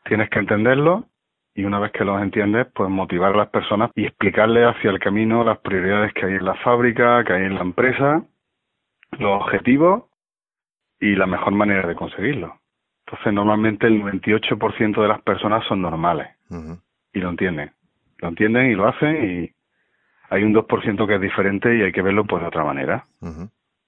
Tienes 0.06 0.28
que 0.32 0.40
entenderlo 0.40 1.06
y 1.54 1.66
una 1.66 1.78
vez 1.78 1.92
que 1.92 2.04
los 2.04 2.20
entiendes, 2.20 2.66
pues 2.74 2.90
motivar 2.90 3.36
a 3.36 3.38
las 3.38 3.50
personas 3.50 3.92
y 3.94 4.08
explicarles 4.08 4.76
hacia 4.76 4.90
el 4.90 4.98
camino 4.98 5.44
las 5.44 5.60
prioridades 5.60 6.16
que 6.16 6.26
hay 6.26 6.34
en 6.34 6.46
la 6.46 6.56
fábrica, 6.56 7.24
que 7.26 7.34
hay 7.34 7.44
en 7.44 7.54
la 7.54 7.62
empresa, 7.62 8.24
los 9.20 9.40
objetivos 9.44 10.06
y 11.00 11.14
la 11.14 11.28
mejor 11.28 11.54
manera 11.54 11.88
de 11.88 11.94
conseguirlo. 11.94 12.60
Entonces, 13.06 13.34
normalmente 13.34 13.86
el 13.86 14.02
98% 14.02 15.00
de 15.00 15.08
las 15.08 15.22
personas 15.22 15.64
son 15.68 15.84
normales 15.84 16.30
y 17.14 17.20
lo 17.20 17.30
entienden. 17.30 17.72
Lo 18.18 18.30
entienden 18.30 18.72
y 18.72 18.74
lo 18.74 18.88
hacen 18.88 19.44
y 19.44 19.52
hay 20.32 20.42
un 20.42 20.56
2% 20.56 21.06
que 21.08 21.16
es 21.16 21.22
diferente 21.22 21.78
y 21.78 21.84
hay 21.84 21.92
que 21.92 22.02
verlo 22.02 22.26
pues 22.26 22.42
de 22.42 22.48
otra 22.48 22.64
manera. 22.64 23.06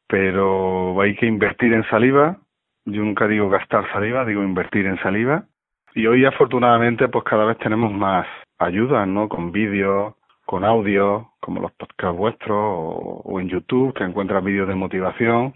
Pero 0.10 1.00
hay 1.00 1.16
que 1.16 1.28
invertir 1.28 1.72
en 1.72 1.88
saliva, 1.88 2.38
Yo 2.86 3.04
nunca 3.04 3.28
digo 3.28 3.48
gastar 3.50 3.90
saliva, 3.94 4.26
digo 4.26 4.42
invertir 4.42 4.88
en 4.88 5.00
saliva. 5.02 5.46
Y 5.94 6.08
hoy 6.08 6.26
afortunadamente 6.26 7.08
pues 7.08 7.24
cada 7.24 7.46
vez 7.46 7.60
tenemos 7.60 7.94
más 7.94 8.26
ayudas, 8.58 9.08
¿no? 9.08 9.30
Con 9.30 9.52
vídeos, 9.52 10.16
con 10.46 10.66
audio, 10.66 11.34
como 11.40 11.62
los 11.62 11.72
podcasts 11.74 12.18
vuestros 12.18 12.58
o, 12.58 13.40
en 13.40 13.50
YouTube, 13.50 13.94
que 13.94 14.04
encuentras 14.04 14.44
vídeos 14.44 14.68
de 14.68 14.74
motivación. 14.74 15.54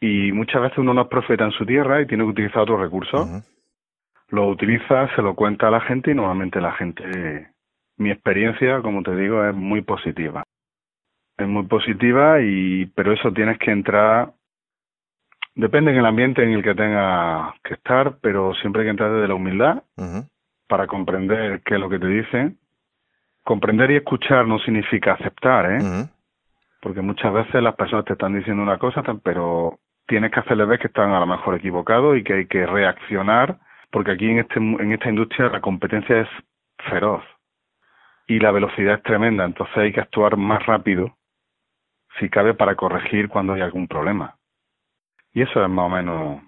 Y 0.00 0.30
muchas 0.30 0.62
veces 0.62 0.78
uno 0.78 0.94
no 0.94 1.02
es 1.02 1.08
profeta 1.08 1.44
en 1.44 1.50
su 1.50 1.66
tierra 1.66 2.00
y 2.00 2.06
tiene 2.06 2.22
que 2.24 2.30
utilizar 2.30 2.62
otros 2.62 2.80
recursos. 2.80 3.28
Lo 4.28 4.46
utiliza, 4.46 5.12
se 5.16 5.22
lo 5.22 5.34
cuenta 5.34 5.66
a 5.66 5.72
la 5.72 5.80
gente 5.80 6.12
y 6.12 6.14
normalmente 6.14 6.60
la 6.60 6.72
gente, 6.72 7.50
mi 7.96 8.12
experiencia, 8.12 8.80
como 8.80 9.02
te 9.02 9.16
digo, 9.16 9.44
es 9.44 9.54
muy 9.54 9.82
positiva. 9.82 10.44
Es 11.42 11.48
muy 11.48 11.64
positiva 11.64 12.40
y, 12.40 12.86
pero 12.94 13.12
eso 13.12 13.32
tienes 13.32 13.58
que 13.58 13.70
entrar 13.70 14.32
Depende 15.54 15.90
en 15.90 15.98
el 15.98 16.06
ambiente 16.06 16.42
en 16.42 16.52
el 16.52 16.62
que 16.62 16.74
tenga 16.74 17.54
que 17.62 17.74
estar, 17.74 18.18
pero 18.22 18.54
siempre 18.54 18.82
hay 18.82 18.86
que 18.86 18.90
entrar 18.90 19.12
desde 19.12 19.28
la 19.28 19.34
humildad 19.34 19.82
para 20.66 20.86
comprender 20.86 21.60
qué 21.62 21.74
es 21.74 21.80
lo 21.80 21.90
que 21.90 21.98
te 21.98 22.06
dicen. 22.06 22.58
Comprender 23.44 23.90
y 23.90 23.96
escuchar 23.96 24.46
no 24.46 24.58
significa 24.60 25.12
aceptar, 25.12 25.72
¿eh? 25.72 26.08
Porque 26.80 27.02
muchas 27.02 27.32
veces 27.32 27.62
las 27.62 27.76
personas 27.76 28.06
te 28.06 28.14
están 28.14 28.34
diciendo 28.34 28.62
una 28.62 28.78
cosa, 28.78 29.02
pero 29.22 29.78
tienes 30.06 30.30
que 30.30 30.40
hacerles 30.40 30.68
ver 30.68 30.78
que 30.78 30.86
están 30.86 31.10
a 31.10 31.20
lo 31.20 31.26
mejor 31.26 31.54
equivocados 31.54 32.16
y 32.16 32.24
que 32.24 32.32
hay 32.32 32.46
que 32.46 32.66
reaccionar, 32.66 33.58
porque 33.90 34.12
aquí 34.12 34.30
en, 34.30 34.38
este, 34.38 34.58
en 34.58 34.92
esta 34.92 35.10
industria 35.10 35.50
la 35.50 35.60
competencia 35.60 36.22
es 36.22 36.28
feroz 36.88 37.22
y 38.26 38.38
la 38.38 38.52
velocidad 38.52 38.94
es 38.94 39.02
tremenda, 39.02 39.44
entonces 39.44 39.76
hay 39.76 39.92
que 39.92 40.00
actuar 40.00 40.36
más 40.36 40.64
rápido, 40.64 41.16
si 42.18 42.28
cabe, 42.28 42.54
para 42.54 42.76
corregir 42.76 43.28
cuando 43.28 43.54
hay 43.54 43.60
algún 43.60 43.88
problema. 43.88 44.36
Y 45.32 45.42
eso 45.42 45.62
es 45.62 45.70
más 45.70 45.86
o 45.86 45.88
menos 45.88 46.42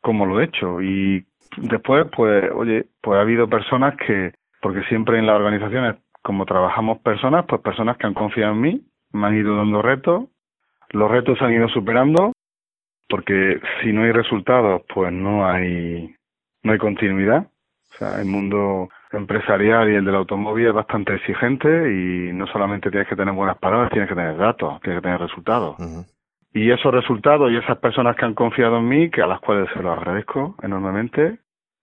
como 0.00 0.26
lo 0.26 0.40
he 0.40 0.44
hecho. 0.44 0.80
Y 0.80 1.26
después, 1.56 2.06
pues, 2.14 2.50
oye, 2.54 2.86
pues 3.00 3.18
ha 3.18 3.22
habido 3.22 3.48
personas 3.48 3.96
que, 3.96 4.32
porque 4.60 4.82
siempre 4.84 5.18
en 5.18 5.26
las 5.26 5.36
organizaciones, 5.36 5.96
como 6.22 6.44
trabajamos 6.46 6.98
personas, 7.00 7.44
pues 7.48 7.60
personas 7.62 7.96
que 7.96 8.06
han 8.06 8.14
confiado 8.14 8.52
en 8.52 8.60
mí, 8.60 8.86
me 9.12 9.26
han 9.26 9.36
ido 9.36 9.56
dando 9.56 9.82
retos, 9.82 10.24
los 10.90 11.10
retos 11.10 11.38
se 11.38 11.44
han 11.44 11.52
ido 11.52 11.68
superando, 11.68 12.32
porque 13.08 13.60
si 13.82 13.92
no 13.92 14.02
hay 14.02 14.12
resultados, 14.12 14.82
pues 14.92 15.12
no 15.12 15.46
hay, 15.46 16.14
no 16.62 16.72
hay 16.72 16.78
continuidad. 16.78 17.46
O 17.92 17.96
sea, 17.96 18.20
el 18.20 18.26
mundo 18.26 18.88
empresarial 19.12 19.90
y 19.90 19.96
el 19.96 20.04
del 20.04 20.14
automóvil 20.14 20.68
es 20.68 20.72
bastante 20.72 21.14
exigente 21.14 21.68
y 21.68 22.32
no 22.32 22.46
solamente 22.46 22.90
tienes 22.90 23.08
que 23.08 23.16
tener 23.16 23.34
buenas 23.34 23.58
palabras, 23.58 23.90
tienes 23.90 24.08
que 24.08 24.14
tener 24.14 24.36
datos, 24.36 24.80
tienes 24.82 25.00
que 25.00 25.02
tener 25.02 25.20
resultados. 25.20 25.76
Y 26.52 26.70
esos 26.70 26.92
resultados 26.92 27.50
y 27.50 27.56
esas 27.56 27.78
personas 27.78 28.16
que 28.16 28.24
han 28.24 28.34
confiado 28.34 28.78
en 28.78 28.88
mí, 28.88 29.10
que 29.10 29.22
a 29.22 29.26
las 29.26 29.40
cuales 29.40 29.68
se 29.72 29.82
lo 29.82 29.92
agradezco 29.92 30.56
enormemente, 30.62 31.38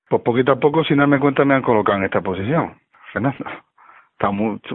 pues 0.09 0.21
poquito 0.21 0.53
a 0.53 0.59
poco, 0.59 0.83
sin 0.83 0.97
darme 0.97 1.19
cuenta, 1.19 1.45
me 1.45 1.55
han 1.55 1.61
colocado 1.61 1.97
en 1.97 2.05
esta 2.05 2.21
posición. 2.21 2.75
Fernando. 3.13 3.37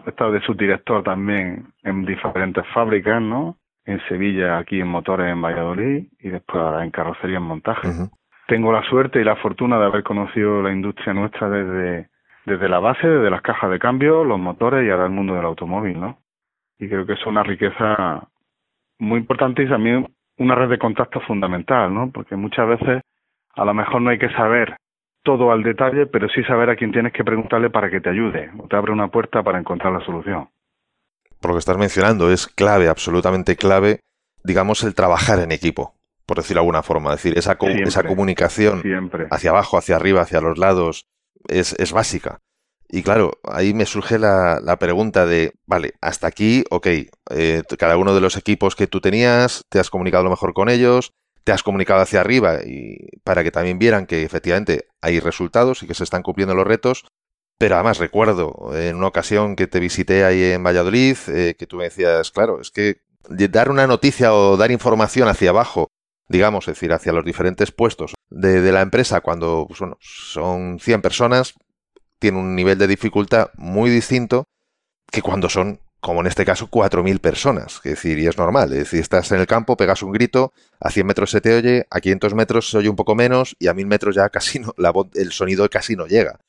He 0.06 0.11
estado 0.11 0.32
de 0.32 0.40
subdirector 0.42 1.02
también 1.02 1.66
en 1.82 2.04
diferentes 2.04 2.64
fábricas, 2.73 3.21
¿no? 3.21 3.56
En 3.85 4.00
Sevilla, 4.06 4.59
aquí 4.59 4.80
en 4.80 4.87
motores 4.87 5.32
en 5.32 5.42
Valladolid 5.42 6.06
y 6.21 6.28
después 6.28 6.62
ahora 6.62 6.85
en 6.85 6.90
carrocería 6.90 7.38
en 7.38 7.42
montaje. 7.42 7.88
Tengo 8.47 8.73
la 8.73 8.82
suerte 8.85 9.21
y 9.21 9.25
la 9.25 9.37
fortuna 9.37 9.78
de 9.78 9.87
haber 9.87 10.04
conocido 10.04 10.62
la 10.62 10.73
industria 10.73 11.12
nuestra 11.12 11.49
desde, 11.49 12.09
desde 12.44 12.68
la 12.68 12.80
base, 12.80 13.06
desde 13.06 13.30
las 13.30 13.42
cajas 13.42 13.70
de 13.70 13.78
cambio, 13.78 14.25
los 14.25 14.38
motores 14.38 14.87
y 14.87 14.90
ahora 14.90 15.06
el 15.06 15.12
mundo 15.12 15.34
del 15.34 15.44
automóvil, 15.44 15.99
¿no? 16.00 16.18
Y 16.78 16.88
creo 16.88 17.06
que 17.06 17.12
es 17.12 17.26
una 17.26 17.42
riqueza 17.42 18.28
muy 18.99 19.20
importante 19.20 19.62
y 19.62 19.68
también 19.68 20.06
una 20.38 20.54
red 20.54 20.68
de 20.68 20.78
contacto 20.78 21.20
fundamental, 21.20 21.92
¿no? 21.92 22.11
Porque 22.11 22.37
muchas 22.37 22.68
veces 22.68 23.02
a 23.54 23.64
lo 23.64 23.75
mejor 23.75 24.02
no 24.02 24.11
hay 24.11 24.18
que 24.18 24.30
saber 24.30 24.76
todo 25.22 25.52
al 25.52 25.62
detalle, 25.62 26.06
pero 26.06 26.28
sí 26.28 26.42
saber 26.44 26.70
a 26.70 26.76
quién 26.76 26.92
tienes 26.92 27.12
que 27.12 27.25
preguntarle 27.25 27.70
para 27.70 27.90
que 27.90 28.00
te 28.00 28.11
ayude 28.11 28.50
o 28.58 28.66
te 28.66 28.76
abre 28.76 28.92
una 28.92 29.08
puerta 29.08 29.42
para 29.42 29.58
encontrar 29.58 29.92
la 29.92 30.04
solución. 30.04 30.49
Por 31.40 31.50
lo 31.50 31.54
que 31.54 31.61
estás 31.61 31.78
mencionando, 31.78 32.30
es 32.30 32.46
clave, 32.46 32.88
absolutamente 32.88 33.56
clave, 33.56 34.00
digamos, 34.44 34.82
el 34.84 34.94
trabajar 34.94 35.38
en 35.38 35.52
equipo, 35.52 35.94
por 36.26 36.38
decirlo 36.38 36.61
de 36.61 36.64
alguna 36.64 36.82
forma. 36.82 37.11
Es 37.11 37.22
decir, 37.22 37.38
esa, 37.38 37.56
esa 37.61 38.04
comunicación 38.04 38.82
hacia 39.30 39.50
abajo, 39.50 39.76
hacia 39.76 39.96
arriba, 39.96 40.22
hacia 40.22 40.40
los 40.40 40.58
lados, 40.58 41.06
es, 41.49 41.75
es 41.78 41.92
básica. 41.92 42.40
Y 42.94 43.02
claro, 43.02 43.40
ahí 43.44 43.72
me 43.72 43.87
surge 43.87 44.18
la, 44.18 44.76
pregunta 44.78 45.25
de, 45.25 45.54
vale, 45.66 45.94
hasta 46.02 46.26
aquí, 46.26 46.62
ok, 46.70 46.87
eh, 47.30 47.62
cada 47.78 47.96
uno 47.96 48.14
de 48.14 48.20
los 48.20 48.37
equipos 48.37 48.76
que 48.76 48.87
tú 48.87 49.00
tenías, 49.00 49.62
te 49.70 49.80
has 49.80 49.88
comunicado 49.88 50.25
lo 50.25 50.28
mejor 50.28 50.52
con 50.52 50.68
ellos, 50.68 51.14
te 51.42 51.52
has 51.52 51.62
comunicado 51.62 52.02
hacia 52.02 52.20
arriba 52.20 52.58
y 52.62 52.99
para 53.25 53.42
que 53.42 53.50
también 53.50 53.78
vieran 53.78 54.04
que 54.06 54.25
efectivamente 54.25 54.88
hay 55.00 55.20
resultados 55.20 55.82
y 55.82 55.87
que 55.87 55.94
se 55.94 56.04
están 56.04 56.22
cumpliendo 56.22 56.54
los 56.54 56.66
retos. 56.66 57.06
Pero 57.56 57.76
además 57.76 57.96
recuerdo 57.99 58.72
en 58.75 58.96
una 58.96 59.06
ocasión 59.06 59.56
que 59.56 59.66
te 59.66 59.80
visité 59.80 60.25
ahí 60.26 60.44
en 60.52 60.62
Valladolid, 60.62 61.16
eh, 61.28 61.54
que 61.58 61.66
tú 61.66 61.78
me 61.78 61.84
decías, 61.84 62.30
claro, 62.30 62.61
es 62.61 62.70
que 62.70 62.99
dar 63.26 63.70
una 63.70 63.87
noticia 63.87 64.34
o 64.34 64.58
dar 64.58 64.70
información 64.70 65.28
hacia 65.28 65.50
abajo, 65.50 65.88
digamos, 66.33 66.67
es 66.67 66.75
decir, 66.75 66.93
hacia 66.93 67.12
los 67.12 67.25
diferentes 67.25 67.71
puestos 67.71 68.15
de, 68.31 68.73
la 68.73 68.81
empresa 68.81 69.21
cuando 69.21 69.67
pues, 69.69 69.81
bueno, 69.81 69.99
son 70.01 70.81
100 70.81 71.03
personas, 71.03 71.55
tiene 72.19 72.39
un 72.39 72.57
nivel 72.57 72.79
de 72.79 72.89
dificultad 72.89 73.51
muy 73.55 73.91
distinto 73.91 74.45
que 75.11 75.23
cuando 75.23 75.49
son, 75.49 75.81
como 76.01 76.21
en 76.21 76.27
este 76.27 76.45
caso, 76.45 76.69
4.000 76.69 77.21
personas. 77.21 77.77
Es 77.85 77.93
decir, 77.93 78.19
y 78.19 78.27
es 78.27 78.39
normal. 78.39 78.73
Es 78.73 78.79
decir, 78.79 79.01
estás 79.01 79.31
en 79.33 79.41
el 79.41 79.47
campo, 79.47 79.77
pegas 79.77 80.03
un 80.03 80.12
grito, 80.12 80.53
a 80.81 80.91
100 80.91 81.07
metros 81.07 81.31
se 81.31 81.41
te 81.41 81.55
oye, 81.55 81.87
a 81.91 82.01
500 82.01 82.35
metros 82.35 82.71
se 82.71 82.79
oye 82.79 82.89
un 82.89 82.97
poco 82.97 83.15
menos 83.15 83.55
y 83.59 83.69
a 83.69 83.75
1.000 83.75 83.87
metros 83.87 84.15
ya 84.15 84.29
casi 84.31 84.59
no, 84.59 84.75
la 84.79 84.93
el 85.15 85.33
sonido 85.33 85.69
casi 85.69 85.95
no 85.95 86.07
llega. 86.07 86.41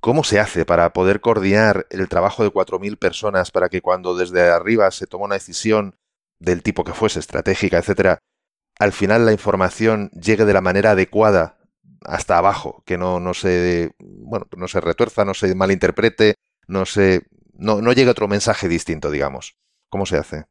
¿Cómo 0.00 0.22
se 0.22 0.38
hace 0.38 0.66
para 0.66 0.92
poder 0.92 1.20
coordinar 1.20 1.86
el 1.88 2.08
trabajo 2.08 2.42
de 2.42 2.50
4.000 2.50 2.98
personas 2.98 3.50
para 3.50 3.70
que 3.70 3.80
cuando 3.80 4.14
desde 4.14 4.42
arriba 4.50 4.90
se 4.90 5.06
toma 5.06 5.24
una 5.24 5.36
decisión 5.36 5.96
del 6.38 6.62
tipo 6.62 6.84
que 6.84 6.92
fuese, 6.92 7.20
estratégica, 7.20 7.78
etcétera, 7.78 8.18
al 8.78 8.92
final 8.92 9.26
la 9.26 9.32
información 9.32 10.10
llegue 10.10 10.44
de 10.44 10.52
la 10.52 10.60
manera 10.60 10.92
adecuada 10.92 11.56
hasta 12.04 12.38
abajo, 12.38 12.82
que 12.86 12.98
no, 12.98 13.20
no 13.20 13.34
se 13.34 13.92
bueno, 13.98 14.46
no 14.56 14.68
se 14.68 14.80
retuerza, 14.80 15.24
no 15.24 15.34
se 15.34 15.54
malinterprete, 15.54 16.34
no 16.68 16.84
se 16.84 17.22
no, 17.58 17.80
no 17.80 17.92
llegue 17.92 18.10
otro 18.10 18.28
mensaje 18.28 18.68
distinto, 18.68 19.10
digamos. 19.10 19.56
¿Cómo 19.88 20.06
se 20.06 20.18
hace? 20.18 20.44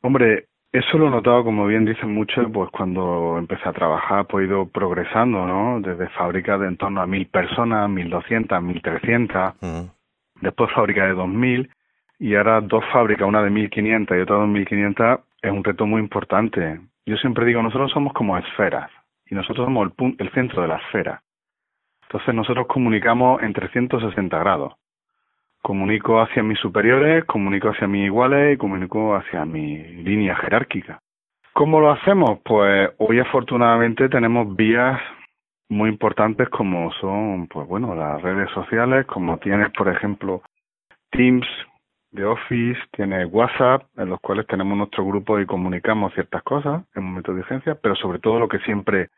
Hombre, 0.00 0.48
eso 0.72 0.96
lo 0.96 1.08
he 1.08 1.10
notado, 1.10 1.44
como 1.44 1.66
bien 1.66 1.84
dicen 1.84 2.14
muchos, 2.14 2.46
pues 2.50 2.70
cuando 2.70 3.36
empecé 3.38 3.68
a 3.68 3.72
trabajar, 3.72 4.26
pues 4.26 4.44
he 4.44 4.48
ido 4.48 4.66
progresando, 4.66 5.46
¿no? 5.46 5.80
Desde 5.80 6.08
fábricas 6.10 6.58
de 6.60 6.68
en 6.68 6.78
torno 6.78 7.02
a 7.02 7.06
mil 7.06 7.26
personas, 7.26 7.90
mil 7.90 8.08
doscientas, 8.08 8.62
mil 8.62 8.80
trescientas, 8.80 9.54
después 10.40 10.72
fábrica 10.72 11.06
de 11.06 11.12
dos 11.12 11.28
mil, 11.28 11.70
y 12.18 12.34
ahora 12.34 12.62
dos 12.62 12.82
fábricas, 12.90 13.28
una 13.28 13.42
de 13.42 13.50
mil 13.50 13.68
quinientas 13.68 14.16
y 14.16 14.22
otra 14.22 14.36
de 14.36 14.40
dos 14.40 14.50
mil 14.50 14.66
quinientas, 14.66 15.20
es 15.42 15.52
un 15.52 15.62
reto 15.62 15.84
muy 15.86 16.00
importante. 16.00 16.80
Yo 17.06 17.16
siempre 17.16 17.44
digo, 17.46 17.62
nosotros 17.62 17.90
somos 17.90 18.12
como 18.12 18.38
esferas 18.38 18.90
y 19.26 19.34
nosotros 19.34 19.66
somos 19.66 19.92
el, 19.98 20.16
el 20.18 20.30
centro 20.32 20.62
de 20.62 20.68
la 20.68 20.76
esfera. 20.76 21.22
Entonces 22.02 22.34
nosotros 22.34 22.66
comunicamos 22.66 23.42
en 23.42 23.52
360 23.52 24.38
grados. 24.38 24.74
Comunico 25.62 26.20
hacia 26.20 26.42
mis 26.42 26.58
superiores, 26.58 27.24
comunico 27.24 27.70
hacia 27.70 27.86
mis 27.86 28.06
iguales 28.06 28.54
y 28.54 28.58
comunico 28.58 29.14
hacia 29.14 29.44
mi 29.44 29.78
línea 29.78 30.36
jerárquica. 30.36 31.00
¿Cómo 31.52 31.80
lo 31.80 31.90
hacemos? 31.90 32.40
Pues 32.44 32.90
hoy 32.98 33.20
afortunadamente 33.20 34.08
tenemos 34.08 34.54
vías 34.56 35.00
muy 35.68 35.88
importantes 35.88 36.48
como 36.50 36.92
son, 36.92 37.46
pues 37.48 37.66
bueno, 37.66 37.94
las 37.94 38.20
redes 38.22 38.50
sociales, 38.50 39.06
como 39.06 39.38
tienes, 39.38 39.70
por 39.72 39.88
ejemplo, 39.88 40.42
Teams 41.10 41.46
de 42.12 42.24
Office, 42.24 42.80
tienes 42.92 43.26
WhatsApp, 43.32 43.84
en 43.96 44.10
los 44.10 44.20
cuales 44.20 44.46
tenemos 44.46 44.76
nuestro 44.76 45.04
grupo 45.04 45.40
y 45.40 45.46
comunicamos 45.46 46.12
ciertas 46.14 46.42
cosas 46.42 46.84
en 46.94 47.04
momentos 47.04 47.34
de 47.34 47.40
urgencia, 47.40 47.74
pero 47.74 47.96
sobre 47.96 48.18
todo 48.18 48.38
lo 48.38 48.48
que 48.48 48.58
siempre 48.60 49.10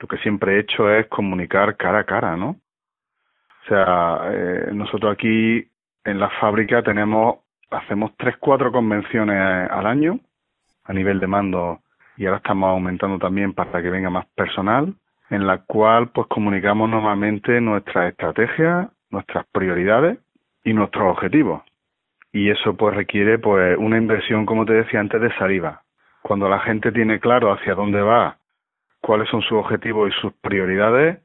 lo 0.00 0.08
que 0.08 0.16
siempre 0.18 0.56
he 0.56 0.60
hecho 0.60 0.90
es 0.90 1.06
comunicar 1.08 1.76
cara 1.76 2.00
a 2.00 2.04
cara, 2.04 2.36
¿no? 2.36 2.50
O 2.50 3.68
sea, 3.68 4.20
eh, 4.32 4.70
nosotros 4.72 5.12
aquí 5.12 5.68
en 6.04 6.18
la 6.18 6.30
fábrica 6.40 6.82
tenemos, 6.82 7.36
hacemos 7.70 8.12
tres, 8.16 8.36
cuatro 8.38 8.72
convenciones 8.72 9.70
al 9.70 9.86
año 9.86 10.18
a 10.84 10.92
nivel 10.94 11.20
de 11.20 11.26
mando 11.26 11.80
y 12.16 12.24
ahora 12.24 12.38
estamos 12.38 12.70
aumentando 12.70 13.18
también 13.18 13.52
para 13.52 13.82
que 13.82 13.90
venga 13.90 14.10
más 14.10 14.26
personal, 14.34 14.94
en 15.28 15.46
la 15.46 15.58
cual 15.58 16.08
pues 16.08 16.26
comunicamos 16.28 16.88
normalmente 16.88 17.60
nuestras 17.60 18.10
estrategias, 18.10 18.88
nuestras 19.10 19.46
prioridades 19.52 20.18
y 20.64 20.72
nuestros 20.72 21.12
objetivos. 21.12 21.62
Y 22.32 22.50
eso 22.50 22.76
pues 22.76 22.94
requiere 22.94 23.38
pues 23.38 23.76
una 23.78 23.98
inversión, 23.98 24.46
como 24.46 24.64
te 24.64 24.72
decía 24.72 25.00
antes, 25.00 25.20
de 25.20 25.34
saliva. 25.36 25.82
Cuando 26.22 26.48
la 26.48 26.60
gente 26.60 26.92
tiene 26.92 27.18
claro 27.18 27.52
hacia 27.52 27.74
dónde 27.74 28.00
va 28.00 28.36
cuáles 29.00 29.28
son 29.28 29.42
sus 29.42 29.58
objetivos 29.58 30.10
y 30.10 30.20
sus 30.20 30.32
prioridades. 30.34 31.20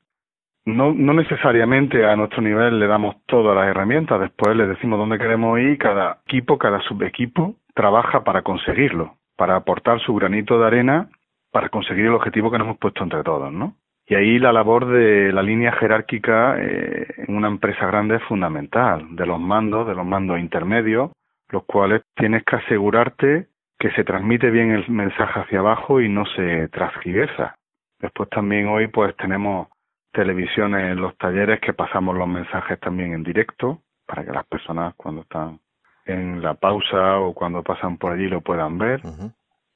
No, 0.66 0.94
no 0.94 1.14
necesariamente 1.14 2.06
a 2.06 2.16
nuestro 2.16 2.42
nivel 2.42 2.80
le 2.80 2.88
damos 2.88 3.18
todas 3.28 3.56
las 3.56 3.68
herramientas, 3.68 4.20
después 4.20 4.56
le 4.56 4.66
decimos 4.66 4.98
dónde 4.98 5.20
queremos 5.20 5.60
ir, 5.60 5.78
cada 5.78 6.22
equipo, 6.26 6.58
cada 6.58 6.80
subequipo 6.82 7.56
trabaja 7.76 8.24
para 8.24 8.42
conseguirlo, 8.42 9.18
para 9.36 9.58
aportar 9.58 10.00
su 10.00 10.16
granito 10.16 10.58
de 10.58 10.66
arena 10.66 11.10
para 11.52 11.70
conseguir 11.70 12.08
el 12.08 12.14
objetivo 12.14 12.52
que 12.52 12.58
nos 12.58 12.66
hemos 12.66 12.80
puesto 12.80 13.04
entre 13.04 13.24
todos, 13.24 13.54
¿no? 13.54 13.76
Y 14.08 14.16
ahí 14.16 14.38
la 14.38 14.54
labor 14.54 14.86
de 14.88 15.32
la 15.32 15.42
línea 15.42 15.72
jerárquica 15.74 16.56
eh, 16.60 17.08
en 17.18 17.36
una 17.36 17.48
empresa 17.48 17.88
grande 17.88 18.18
es 18.18 18.24
fundamental, 18.24 19.16
de 19.16 19.26
los 19.26 19.40
mandos, 19.40 19.88
de 19.88 19.96
los 19.96 20.06
mandos 20.06 20.40
intermedios, 20.40 21.12
los 21.50 21.64
cuales 21.66 22.04
tienes 22.16 22.44
que 22.44 22.56
asegurarte 22.58 23.48
que 23.80 23.92
se 23.92 24.04
transmite 24.04 24.52
bien 24.52 24.72
el 24.72 24.88
mensaje 24.90 25.40
hacia 25.40 25.60
abajo 25.60 26.02
y 26.02 26.10
no 26.10 26.26
se 26.26 26.68
transgiversa. 26.70 27.56
Después 28.00 28.30
también 28.30 28.68
hoy 28.68 28.88
pues 28.88 29.16
tenemos 29.18 29.68
televisiones 30.12 30.92
en 30.92 31.02
los 31.02 31.18
talleres 31.18 31.60
que 31.60 31.74
pasamos 31.74 32.16
los 32.16 32.28
mensajes 32.28 32.80
también 32.80 33.14
en 33.14 33.24
directo 33.24 33.82
para 34.06 34.24
que 34.24 34.32
las 34.32 34.46
personas 34.46 34.94
cuando 34.96 35.22
están 35.22 35.60
en 36.06 36.42
la 36.42 36.54
pausa 36.54 37.18
o 37.20 37.34
cuando 37.34 37.64
pasan 37.64 37.98
por 37.98 38.14
allí 38.14 38.28
lo 38.28 38.42
puedan 38.42 38.78
ver. 38.78 39.02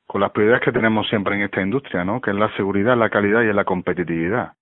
Con 0.10 0.22
las 0.22 0.32
prioridades 0.32 0.64
que 0.64 0.72
tenemos 0.72 1.08
siempre 1.08 1.36
en 1.36 1.44
esta 1.44 1.62
industria, 1.62 2.04
¿no? 2.04 2.20
Que 2.20 2.32
es 2.32 2.36
la 2.36 2.52
seguridad, 2.56 2.98
la 2.98 3.12
calidad 3.12 3.44
y 3.44 3.54
la 3.54 3.64
competitividad. 3.64 4.54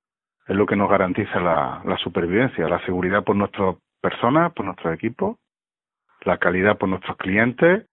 Es 0.45 0.53
lo 0.57 0.65
que 0.65 0.75
nos 0.75 0.89
garantiza 0.89 1.39
la, 1.39 1.81
la 1.85 1.95
supervivencia, 1.99 2.67
la 2.67 2.83
seguridad 2.85 3.23
por 3.23 3.37
nuestras 3.37 3.77
personas, 4.01 4.51
por 4.51 4.65
nuestros 4.65 4.93
equipos, 4.93 5.37
la 6.25 6.37
calidad 6.37 6.77
por 6.77 6.89
nuestros 6.89 7.15
clientes 7.15 7.85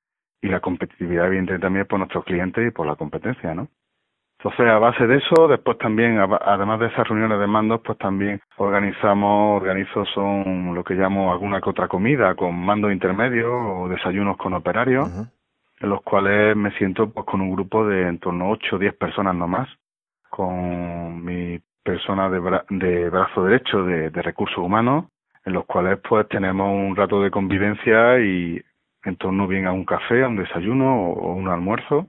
y 0.42 0.48
la 0.48 0.58
competitividad, 0.58 1.26
evidentemente, 1.26 1.64
también 1.64 1.86
por 1.86 2.00
nuestros 2.00 2.24
clientes 2.24 2.66
y 2.66 2.72
por 2.72 2.88
la 2.88 2.96
competencia, 2.96 3.54
¿no? 3.54 3.68
Entonces, 4.40 4.66
a 4.66 4.78
base 4.78 5.06
de 5.06 5.18
eso, 5.18 5.46
después 5.46 5.78
también, 5.78 6.18
además 6.18 6.80
de 6.80 6.88
esas 6.88 7.06
reuniones 7.06 7.38
de 7.38 7.46
mandos, 7.46 7.82
pues 7.84 7.96
también 7.98 8.40
organizamos, 8.56 9.62
organizo 9.62 10.04
son 10.06 10.74
lo 10.74 10.82
que 10.82 10.94
llamo 10.94 11.32
alguna 11.32 11.60
que 11.60 11.70
otra 11.70 11.86
comida 11.86 12.34
con 12.34 12.58
mandos 12.58 12.92
intermedios 12.92 13.48
o 13.48 13.88
desayunos 13.88 14.36
con 14.36 14.54
operarios, 14.54 15.08
en 15.84 15.90
los 15.90 16.02
cuales 16.02 16.56
me 16.56 16.70
siento 16.78 17.10
pues 17.10 17.26
con 17.26 17.42
un 17.42 17.52
grupo 17.52 17.86
de 17.86 18.08
en 18.08 18.18
torno 18.18 18.46
a 18.46 18.50
8 18.52 18.76
o 18.76 18.78
10 18.78 18.94
personas 18.94 19.34
nomás, 19.34 19.68
con 20.30 21.22
mi 21.22 21.60
persona 21.82 22.30
de, 22.30 22.40
de 22.70 23.10
brazo 23.10 23.44
derecho 23.44 23.84
de, 23.84 24.08
de 24.08 24.22
recursos 24.22 24.56
humanos, 24.56 25.04
en 25.44 25.52
los 25.52 25.66
cuales 25.66 25.98
pues 26.08 26.26
tenemos 26.28 26.70
un 26.70 26.96
rato 26.96 27.22
de 27.22 27.30
convivencia 27.30 28.18
y 28.18 28.62
en 29.04 29.16
torno 29.16 29.46
bien 29.46 29.66
a 29.66 29.72
un 29.72 29.84
café, 29.84 30.24
a 30.24 30.28
un 30.28 30.36
desayuno 30.36 31.10
o 31.10 31.34
un 31.34 31.48
almuerzo, 31.48 32.06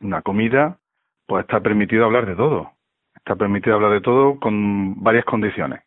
una 0.00 0.22
comida 0.22 0.78
pues 1.26 1.44
está 1.44 1.60
permitido 1.60 2.04
hablar 2.04 2.26
de 2.26 2.34
todo. 2.34 2.72
Está 3.14 3.36
permitido 3.36 3.76
hablar 3.76 3.92
de 3.92 4.00
todo 4.00 4.40
con 4.40 5.00
varias 5.00 5.24
condiciones. 5.24 5.82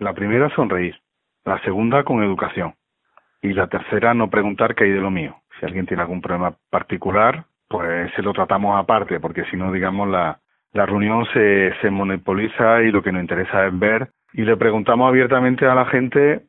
La 0.00 0.12
primera, 0.12 0.50
sonreír. 0.56 1.00
La 1.44 1.62
segunda, 1.62 2.02
con 2.02 2.24
educación. 2.24 2.74
Y 3.42 3.52
la 3.52 3.68
tercera, 3.68 4.12
no 4.12 4.28
preguntar 4.28 4.74
qué 4.74 4.84
hay 4.84 4.90
de 4.90 5.00
lo 5.00 5.12
mío. 5.12 5.36
Si 5.64 5.66
alguien 5.66 5.86
tiene 5.86 6.02
algún 6.02 6.20
problema 6.20 6.54
particular, 6.68 7.46
pues 7.68 8.12
se 8.14 8.20
lo 8.20 8.34
tratamos 8.34 8.78
aparte, 8.78 9.18
porque 9.18 9.44
si 9.46 9.56
no, 9.56 9.72
digamos, 9.72 10.06
la, 10.10 10.38
la 10.74 10.84
reunión 10.84 11.24
se, 11.32 11.72
se 11.80 11.88
monopoliza 11.88 12.82
y 12.82 12.90
lo 12.90 13.02
que 13.02 13.10
nos 13.10 13.22
interesa 13.22 13.66
es 13.66 13.78
ver 13.78 14.10
y 14.34 14.42
le 14.42 14.58
preguntamos 14.58 15.08
abiertamente 15.08 15.64
a 15.66 15.74
la 15.74 15.86
gente 15.86 16.42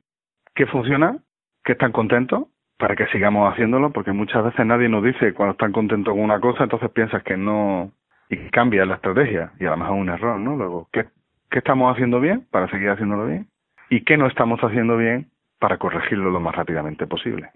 qué 0.53 0.65
funciona, 0.65 1.17
qué 1.63 1.71
están 1.71 1.93
contentos, 1.93 2.47
para 2.77 2.97
que 2.97 3.07
sigamos 3.07 3.53
haciéndolo, 3.53 3.91
porque 3.91 4.11
muchas 4.11 4.43
veces 4.43 4.65
nadie 4.65 4.89
nos 4.89 5.01
dice 5.01 5.33
cuando 5.33 5.53
están 5.53 5.71
contentos 5.71 6.13
con 6.13 6.21
una 6.21 6.41
cosa, 6.41 6.63
entonces 6.63 6.91
piensas 6.91 7.23
que 7.23 7.37
no, 7.37 7.91
y 8.29 8.35
cambia 8.49 8.85
la 8.85 8.95
estrategia 8.95 9.53
y 9.61 9.65
a 9.65 9.77
lo 9.77 9.93
un 9.93 10.09
error, 10.09 10.37
¿no? 10.37 10.57
Luego, 10.57 10.89
¿qué, 10.91 11.05
¿qué 11.49 11.59
estamos 11.59 11.93
haciendo 11.93 12.19
bien 12.19 12.45
para 12.51 12.67
seguir 12.69 12.89
haciéndolo 12.89 13.27
bien? 13.27 13.47
¿Y 13.89 14.03
qué 14.03 14.17
no 14.17 14.27
estamos 14.27 14.59
haciendo 14.59 14.97
bien 14.97 15.29
para 15.57 15.77
corregirlo 15.77 16.31
lo 16.31 16.41
más 16.41 16.53
rápidamente 16.53 17.07
posible? 17.07 17.49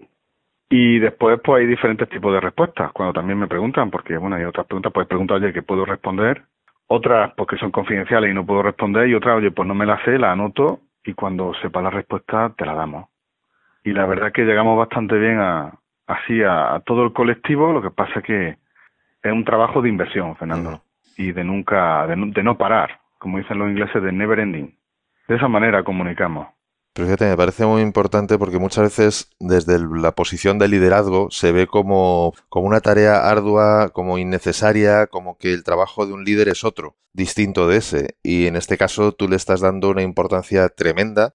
Y 0.72 1.00
después, 1.00 1.40
pues 1.44 1.60
hay 1.60 1.66
diferentes 1.66 2.08
tipos 2.08 2.32
de 2.32 2.40
respuestas. 2.40 2.92
Cuando 2.92 3.12
también 3.12 3.38
me 3.38 3.48
preguntan, 3.48 3.90
porque 3.90 4.16
bueno, 4.16 4.36
hay 4.36 4.44
otras 4.44 4.66
preguntas, 4.66 4.92
pues 4.92 5.06
preguntas, 5.08 5.42
oye, 5.42 5.52
que 5.52 5.62
puedo 5.62 5.84
responder. 5.84 6.44
Otras, 6.86 7.32
porque 7.36 7.56
son 7.56 7.72
confidenciales 7.72 8.30
y 8.30 8.34
no 8.34 8.46
puedo 8.46 8.62
responder. 8.62 9.08
Y 9.08 9.14
otras, 9.14 9.36
oye, 9.36 9.50
pues 9.50 9.66
no 9.66 9.74
me 9.74 9.84
la 9.84 10.02
sé, 10.04 10.16
la 10.16 10.32
anoto 10.32 10.80
y 11.04 11.12
cuando 11.14 11.52
sepa 11.60 11.82
la 11.82 11.90
respuesta 11.90 12.52
te 12.56 12.64
la 12.64 12.74
damos. 12.74 13.08
Y 13.82 13.92
la 13.92 14.06
verdad 14.06 14.28
es 14.28 14.32
que 14.32 14.44
llegamos 14.44 14.78
bastante 14.78 15.18
bien 15.18 15.40
a, 15.40 15.72
así 16.06 16.42
a, 16.42 16.74
a 16.74 16.80
todo 16.80 17.04
el 17.04 17.12
colectivo. 17.12 17.72
Lo 17.72 17.82
que 17.82 17.90
pasa 17.90 18.20
es 18.20 18.24
que 18.24 18.48
es 19.22 19.32
un 19.32 19.44
trabajo 19.44 19.82
de 19.82 19.88
inversión, 19.88 20.36
Fernando, 20.36 20.82
y 21.16 21.32
de 21.32 21.44
nunca, 21.44 22.06
de 22.06 22.42
no, 22.42 22.56
parar, 22.56 23.00
como 23.18 23.38
dicen 23.38 23.58
los 23.58 23.68
ingleses, 23.68 24.02
de 24.02 24.12
never 24.12 24.38
ending. 24.38 24.74
De 25.28 25.36
esa 25.36 25.48
manera 25.48 25.82
comunicamos. 25.82 26.48
Me 27.00 27.36
parece 27.36 27.64
muy 27.64 27.82
importante 27.82 28.38
porque 28.38 28.58
muchas 28.58 28.84
veces 28.84 29.28
desde 29.38 29.78
la 29.78 30.12
posición 30.12 30.58
de 30.58 30.68
liderazgo 30.68 31.28
se 31.30 31.52
ve 31.52 31.66
como, 31.66 32.34
como 32.48 32.66
una 32.66 32.80
tarea 32.80 33.28
ardua, 33.28 33.90
como 33.90 34.18
innecesaria, 34.18 35.06
como 35.06 35.38
que 35.38 35.52
el 35.52 35.64
trabajo 35.64 36.06
de 36.06 36.12
un 36.12 36.24
líder 36.24 36.48
es 36.48 36.62
otro, 36.62 36.96
distinto 37.12 37.68
de 37.68 37.78
ese. 37.78 38.16
Y 38.22 38.46
en 38.46 38.56
este 38.56 38.76
caso 38.76 39.12
tú 39.12 39.28
le 39.28 39.36
estás 39.36 39.60
dando 39.60 39.90
una 39.90 40.02
importancia 40.02 40.68
tremenda. 40.68 41.34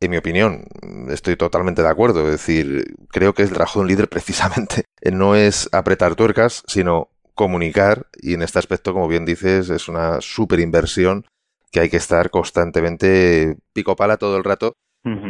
En 0.00 0.10
mi 0.10 0.16
opinión, 0.16 0.64
estoy 1.08 1.36
totalmente 1.36 1.82
de 1.82 1.88
acuerdo. 1.88 2.24
Es 2.26 2.32
decir, 2.32 2.94
creo 3.08 3.34
que 3.34 3.42
el 3.42 3.50
trabajo 3.50 3.80
de 3.80 3.82
un 3.84 3.88
líder 3.88 4.08
precisamente 4.10 4.84
no 5.12 5.34
es 5.34 5.68
apretar 5.72 6.14
tuercas, 6.14 6.62
sino 6.66 7.10
comunicar 7.34 8.06
y 8.20 8.34
en 8.34 8.42
este 8.42 8.60
aspecto, 8.60 8.92
como 8.92 9.08
bien 9.08 9.24
dices, 9.24 9.70
es 9.70 9.88
una 9.88 10.20
super 10.20 10.60
inversión 10.60 11.26
que 11.72 11.80
hay 11.80 11.90
que 11.90 11.96
estar 11.96 12.30
constantemente 12.30 13.56
pico 13.72 13.96
pala 13.96 14.16
todo 14.16 14.36
el 14.36 14.44
rato 14.44 14.76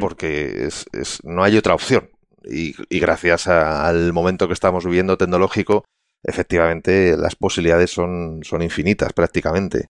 porque 0.00 0.66
es, 0.66 0.87
no 1.24 1.42
hay 1.42 1.56
otra 1.56 1.74
opción. 1.74 2.10
Y, 2.44 2.74
gracias 3.00 3.48
al 3.48 4.12
momento 4.12 4.46
que 4.46 4.54
estamos 4.54 4.84
viviendo 4.84 5.16
tecnológico, 5.16 5.84
efectivamente 6.22 7.16
las 7.16 7.37
posibilidades 7.37 7.90
son, 7.90 8.40
son 8.44 8.62
infinitas 8.62 9.12
prácticamente. 9.12 9.87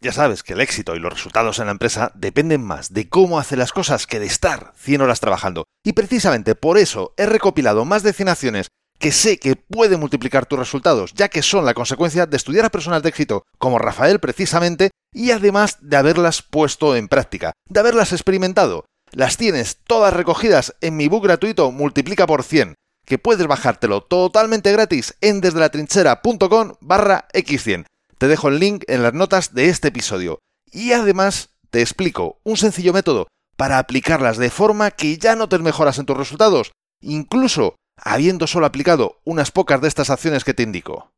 Ya 0.00 0.10
sabes 0.10 0.42
que 0.42 0.54
el 0.54 0.60
éxito 0.60 0.96
y 0.96 0.98
los 0.98 1.12
resultados 1.12 1.60
en 1.60 1.66
la 1.66 1.72
empresa 1.72 2.10
dependen 2.16 2.64
más 2.64 2.92
de 2.92 3.08
cómo 3.08 3.38
hace 3.38 3.54
las 3.54 3.70
cosas 3.70 4.08
que 4.08 4.18
de 4.18 4.26
estar 4.26 4.72
100 4.76 5.00
horas 5.00 5.20
trabajando. 5.20 5.64
Y 5.84 5.92
precisamente 5.92 6.56
por 6.56 6.76
eso 6.76 7.14
he 7.16 7.26
recopilado 7.26 7.84
más 7.84 8.02
de 8.02 8.12
100 8.12 8.28
acciones 8.28 8.68
que 8.98 9.12
sé 9.12 9.38
que 9.38 9.56
pueden 9.56 10.00
multiplicar 10.00 10.46
tus 10.46 10.58
resultados, 10.58 11.12
ya 11.14 11.28
que 11.28 11.42
son 11.42 11.64
la 11.64 11.74
consecuencia 11.74 12.26
de 12.26 12.36
estudiar 12.36 12.64
a 12.64 12.70
personas 12.70 13.02
de 13.02 13.08
éxito 13.08 13.44
como 13.58 13.78
Rafael 13.78 14.20
precisamente 14.20 14.90
y 15.12 15.30
además 15.30 15.78
de 15.80 15.96
haberlas 15.96 16.42
puesto 16.42 16.96
en 16.96 17.08
práctica, 17.08 17.52
de 17.68 17.80
haberlas 17.80 18.12
experimentado. 18.12 18.84
Las 19.10 19.36
tienes 19.36 19.78
todas 19.86 20.14
recogidas 20.14 20.74
en 20.80 20.96
mi 20.96 21.08
book 21.08 21.24
gratuito 21.24 21.70
Multiplica 21.70 22.26
por 22.26 22.42
100, 22.42 22.74
que 23.04 23.18
puedes 23.18 23.46
bajártelo 23.46 24.02
totalmente 24.02 24.72
gratis 24.72 25.14
en 25.20 25.40
desdelatrinchera.com 25.40 26.74
barra 26.80 27.28
x100. 27.34 27.86
Te 28.16 28.28
dejo 28.28 28.48
el 28.48 28.58
link 28.58 28.84
en 28.86 29.02
las 29.02 29.12
notas 29.12 29.52
de 29.52 29.68
este 29.68 29.88
episodio. 29.88 30.38
Y 30.70 30.92
además 30.92 31.50
te 31.70 31.80
explico 31.80 32.40
un 32.44 32.56
sencillo 32.56 32.92
método 32.92 33.26
para 33.56 33.78
aplicarlas 33.78 34.38
de 34.38 34.48
forma 34.48 34.90
que 34.90 35.18
ya 35.18 35.36
notes 35.36 35.60
mejoras 35.60 35.98
en 35.98 36.06
tus 36.06 36.16
resultados, 36.16 36.72
incluso 37.00 37.76
habiendo 37.96 38.46
solo 38.46 38.66
aplicado 38.66 39.20
unas 39.24 39.50
pocas 39.50 39.80
de 39.80 39.88
estas 39.88 40.10
acciones 40.10 40.44
que 40.44 40.54
te 40.54 40.62
indico. 40.62 41.12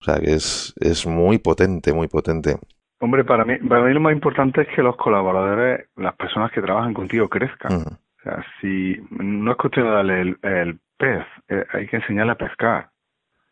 O 0.00 0.04
sea 0.04 0.20
que 0.20 0.34
es, 0.34 0.72
es 0.80 1.06
muy 1.06 1.38
potente, 1.38 1.92
muy 1.92 2.08
potente. 2.08 2.58
Hombre, 3.00 3.24
para 3.24 3.44
mí, 3.44 3.56
para 3.58 3.84
mí 3.84 3.94
lo 3.94 4.00
más 4.00 4.12
importante 4.12 4.62
es 4.62 4.68
que 4.68 4.82
los 4.82 4.96
colaboradores, 4.96 5.88
las 5.96 6.14
personas 6.16 6.50
que 6.50 6.60
trabajan 6.60 6.94
contigo 6.94 7.28
crezcan. 7.28 7.72
O 7.72 8.22
sea, 8.22 8.44
si 8.60 8.96
no 9.10 9.52
es 9.52 9.56
cuestión 9.56 9.86
de 9.86 9.92
darle 9.92 10.36
el, 10.42 10.80
pez, 10.96 11.24
eh, 11.48 11.64
hay 11.72 11.86
que 11.86 11.96
enseñarle 11.96 12.32
a 12.32 12.38
pescar. 12.38 12.90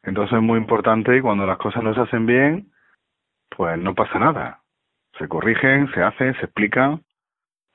Entonces 0.02 0.37
es 0.37 0.42
muy 0.42 0.59
importante 0.59 1.16
y 1.16 1.20
cuando 1.20 1.46
las 1.46 1.59
cosas 1.59 1.82
no 1.85 1.94
se 1.94 2.00
hacen 2.00 2.26
bien, 2.26 2.72
pues 3.48 3.78
no 3.78 3.94
pasa 3.94 4.18
nada. 4.18 4.62
Se 5.18 5.28
corrigen, 5.28 5.90
se 5.92 6.02
hacen, 6.02 6.35
se 6.35 6.46
explican. 6.46 7.02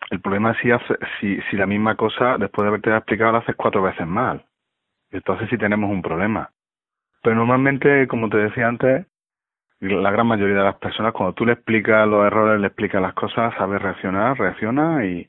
El 0.10 0.20
problema 0.20 0.52
es 0.52 0.58
si, 0.58 0.70
si, 1.20 1.42
si 1.50 1.56
la 1.56 1.68
misma 1.68 1.96
cosa, 1.96 2.38
después 2.38 2.64
de 2.64 2.68
haberte 2.68 2.96
explicado, 2.96 3.32
la 3.32 3.38
haces 3.40 3.56
cuatro 3.56 3.82
veces 3.82 4.06
mal. 4.06 4.46
Entonces 5.10 5.50
sí 5.50 5.58
tenemos 5.58 5.90
un 5.90 6.02
problema. 6.02 6.52
Pero 7.24 7.36
normalmente, 7.36 8.08
como 8.08 8.30
te 8.30 8.38
decía 8.38 8.68
antes, 8.68 9.06
la 9.82 10.12
gran 10.12 10.28
mayoría 10.28 10.56
de 10.56 10.64
las 10.64 10.76
personas, 10.76 11.12
cuando 11.14 11.34
tú 11.34 11.46
le 11.46 11.54
explicas 11.54 12.08
los 12.08 12.26
errores, 12.26 12.62
le 12.62 12.68
explicas 12.68 13.02
las 13.02 13.14
cosas, 13.14 13.54
sabe 13.56 13.80
reaccionar, 13.80 14.38
reacciona 14.38 15.06
y 15.06 15.28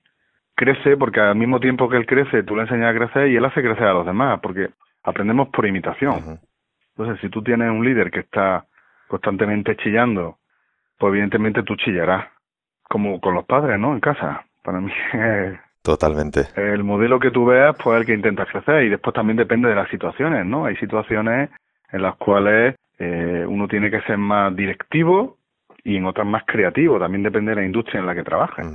crece, 0.55 0.97
porque 0.97 1.21
al 1.21 1.37
mismo 1.37 1.59
tiempo 1.59 1.88
que 1.88 1.97
él 1.97 2.07
crece, 2.07 2.43
tú 2.43 2.55
le 2.55 2.62
enseñas 2.62 2.95
a 2.95 2.99
crecer 2.99 3.29
y 3.29 3.37
él 3.37 3.45
hace 3.45 3.62
crecer 3.62 3.85
a 3.85 3.95
los 3.95 4.07
demás, 4.07 4.41
porque 4.43 4.71
aprendemos 5.03 5.49
por 5.49 5.67
imitación. 5.67 6.38
Entonces, 6.95 7.21
si 7.23 7.31
tú 7.31 7.43
tienes 7.43 7.71
un 7.71 7.85
líder 7.85 8.11
que 8.11 8.21
está 8.21 8.67
constantemente 9.09 9.77
chillando, 9.77 10.38
pues 10.99 11.11
evidentemente 11.12 11.62
tú 11.62 11.75
chillarás, 11.77 12.27
como 12.83 13.21
con 13.21 13.35
los 13.35 13.47
padres, 13.47 13.79
¿no? 13.79 13.95
En 13.95 14.01
casa. 14.01 14.45
Para 14.62 14.81
mí 14.81 14.93
Totalmente. 15.83 16.47
El 16.55 16.85
modelo 16.85 17.19
que 17.19 17.33
tú 17.33 17.47
veas, 17.47 17.75
pues 17.83 17.99
el 17.99 18.07
que 18.07 18.15
intenta 18.15 18.47
crecer 18.47 18.85
y 18.85 18.88
después 18.91 19.15
también 19.15 19.37
depende 19.37 19.69
de 19.69 19.75
las 19.75 19.88
situaciones, 19.88 20.47
¿no? 20.47 20.67
Hay 20.67 20.77
situaciones 20.77 21.51
en 21.92 22.02
las 22.02 22.16
cuales 22.16 22.74
eh, 22.98 23.44
uno 23.46 23.68
tiene 23.68 23.90
que 23.90 24.00
ser 24.02 24.18
más 24.18 24.55
directivo 24.57 25.38
y 25.85 25.96
en 25.96 26.07
otras 26.07 26.26
más 26.26 26.44
creativo, 26.46 26.98
también 26.98 27.22
depende 27.22 27.50
de 27.50 27.57
la 27.57 27.66
industria 27.66 28.00
en 28.00 28.07
la 28.07 28.14
que 28.14 28.22
trabajes. 28.22 28.66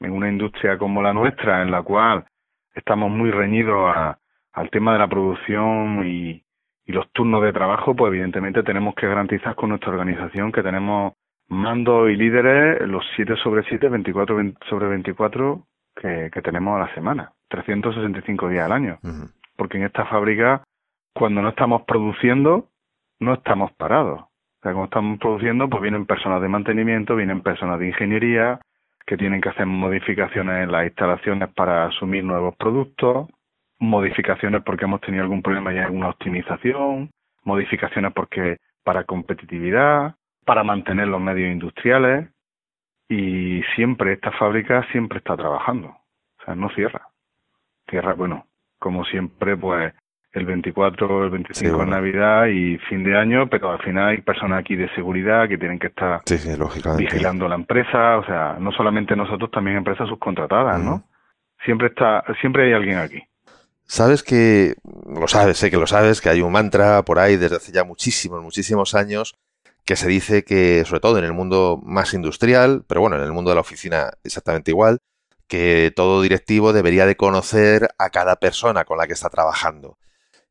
En 0.00 0.12
una 0.12 0.28
industria 0.28 0.78
como 0.78 1.02
la 1.02 1.12
nuestra, 1.12 1.62
en 1.62 1.70
la 1.70 1.82
cual 1.82 2.24
estamos 2.74 3.10
muy 3.10 3.30
reñidos 3.30 3.96
a, 3.96 4.18
al 4.52 4.70
tema 4.70 4.92
de 4.92 4.98
la 4.98 5.08
producción 5.08 6.06
y, 6.06 6.42
Y 6.86 6.92
los 6.92 7.10
turnos 7.12 7.42
de 7.42 7.52
trabajo, 7.52 7.94
pues 7.94 8.10
evidentemente 8.12 8.62
tenemos 8.62 8.94
que 8.94 9.06
garantizar 9.06 9.54
con 9.54 9.70
nuestra 9.70 9.90
organización 9.90 10.52
que 10.52 10.62
tenemos 10.62 11.14
mando 11.48 12.08
y 12.08 12.16
líderes 12.16 12.80
los 12.86 13.04
7 13.16 13.36
sobre 13.42 13.62
7, 13.64 13.88
24 13.88 14.36
sobre 14.68 14.88
24 14.88 15.66
que, 15.96 16.30
que 16.32 16.42
tenemos 16.42 16.76
a 16.76 16.86
la 16.86 16.94
semana, 16.94 17.32
365 17.48 18.48
días 18.48 18.66
al 18.66 18.72
año. 18.72 18.98
Porque 19.56 19.78
en 19.78 19.84
esta 19.84 20.04
fábrica, 20.06 20.62
cuando 21.18 21.42
no 21.42 21.48
estamos 21.48 21.82
produciendo, 21.82 22.68
no 23.18 23.34
estamos 23.34 23.72
parados. 23.72 24.20
O 24.20 24.60
sea, 24.62 24.72
cuando 24.72 24.84
estamos 24.84 25.18
produciendo, 25.18 25.68
pues 25.68 25.82
vienen 25.82 26.06
personas 26.06 26.40
de 26.40 26.48
mantenimiento, 26.48 27.16
vienen 27.16 27.42
personas 27.42 27.80
de 27.80 27.88
ingeniería, 27.88 28.60
que 29.04 29.16
tienen 29.16 29.40
que 29.40 29.48
hacer 29.48 29.66
modificaciones 29.66 30.62
en 30.62 30.70
las 30.70 30.84
instalaciones 30.84 31.48
para 31.54 31.86
asumir 31.86 32.22
nuevos 32.22 32.54
productos, 32.56 33.28
modificaciones 33.80 34.62
porque 34.62 34.84
hemos 34.84 35.00
tenido 35.00 35.24
algún 35.24 35.42
problema 35.42 35.74
y 35.74 35.78
alguna 35.78 36.10
optimización, 36.10 37.10
modificaciones 37.42 38.12
porque 38.12 38.58
para 38.84 39.02
competitividad, 39.02 40.14
para 40.44 40.62
mantener 40.62 41.08
los 41.08 41.20
medios 41.20 41.50
industriales 41.50 42.28
y 43.08 43.62
siempre 43.74 44.12
esta 44.12 44.30
fábrica 44.32 44.86
siempre 44.92 45.18
está 45.18 45.36
trabajando, 45.36 45.88
o 45.88 46.44
sea, 46.44 46.54
no 46.54 46.70
cierra. 46.70 47.08
Cierra, 47.88 48.14
bueno, 48.14 48.46
como 48.78 49.04
siempre, 49.04 49.56
pues 49.56 49.92
el 50.32 50.44
24, 50.44 51.24
el 51.24 51.30
25 51.30 51.82
es 51.82 51.88
Navidad 51.88 52.46
y 52.46 52.78
fin 52.88 53.02
de 53.02 53.16
año, 53.16 53.48
pero 53.48 53.70
al 53.70 53.80
final 53.80 54.08
hay 54.08 54.20
personas 54.20 54.60
aquí 54.60 54.76
de 54.76 54.88
seguridad 54.94 55.48
que 55.48 55.58
tienen 55.58 55.78
que 55.78 55.88
estar 55.88 56.20
vigilando 56.96 57.48
la 57.48 57.54
empresa, 57.54 58.18
o 58.18 58.24
sea, 58.24 58.56
no 58.60 58.70
solamente 58.72 59.16
nosotros, 59.16 59.50
también 59.50 59.78
empresas 59.78 60.08
subcontratadas, 60.08 60.80
¿no? 60.80 61.04
Siempre 61.64 61.88
está, 61.88 62.24
siempre 62.40 62.66
hay 62.66 62.72
alguien 62.72 62.98
aquí. 62.98 63.22
Sabes 63.84 64.22
que, 64.22 64.74
lo 65.06 65.26
sabes, 65.28 65.56
sé 65.56 65.70
que 65.70 65.78
lo 65.78 65.86
sabes, 65.86 66.20
que 66.20 66.28
hay 66.28 66.42
un 66.42 66.52
mantra 66.52 67.02
por 67.02 67.18
ahí 67.18 67.36
desde 67.36 67.56
hace 67.56 67.72
ya 67.72 67.84
muchísimos, 67.84 68.42
muchísimos 68.42 68.94
años 68.94 69.34
que 69.86 69.96
se 69.96 70.06
dice 70.06 70.44
que, 70.44 70.84
sobre 70.84 71.00
todo 71.00 71.18
en 71.18 71.24
el 71.24 71.32
mundo 71.32 71.80
más 71.82 72.12
industrial, 72.12 72.84
pero 72.86 73.00
bueno, 73.00 73.16
en 73.16 73.22
el 73.22 73.32
mundo 73.32 73.50
de 73.50 73.54
la 73.54 73.62
oficina 73.62 74.10
exactamente 74.22 74.70
igual, 74.70 74.98
que 75.46 75.90
todo 75.96 76.20
directivo 76.20 76.74
debería 76.74 77.06
de 77.06 77.16
conocer 77.16 77.88
a 77.96 78.10
cada 78.10 78.36
persona 78.36 78.84
con 78.84 78.98
la 78.98 79.06
que 79.06 79.14
está 79.14 79.30
trabajando. 79.30 79.96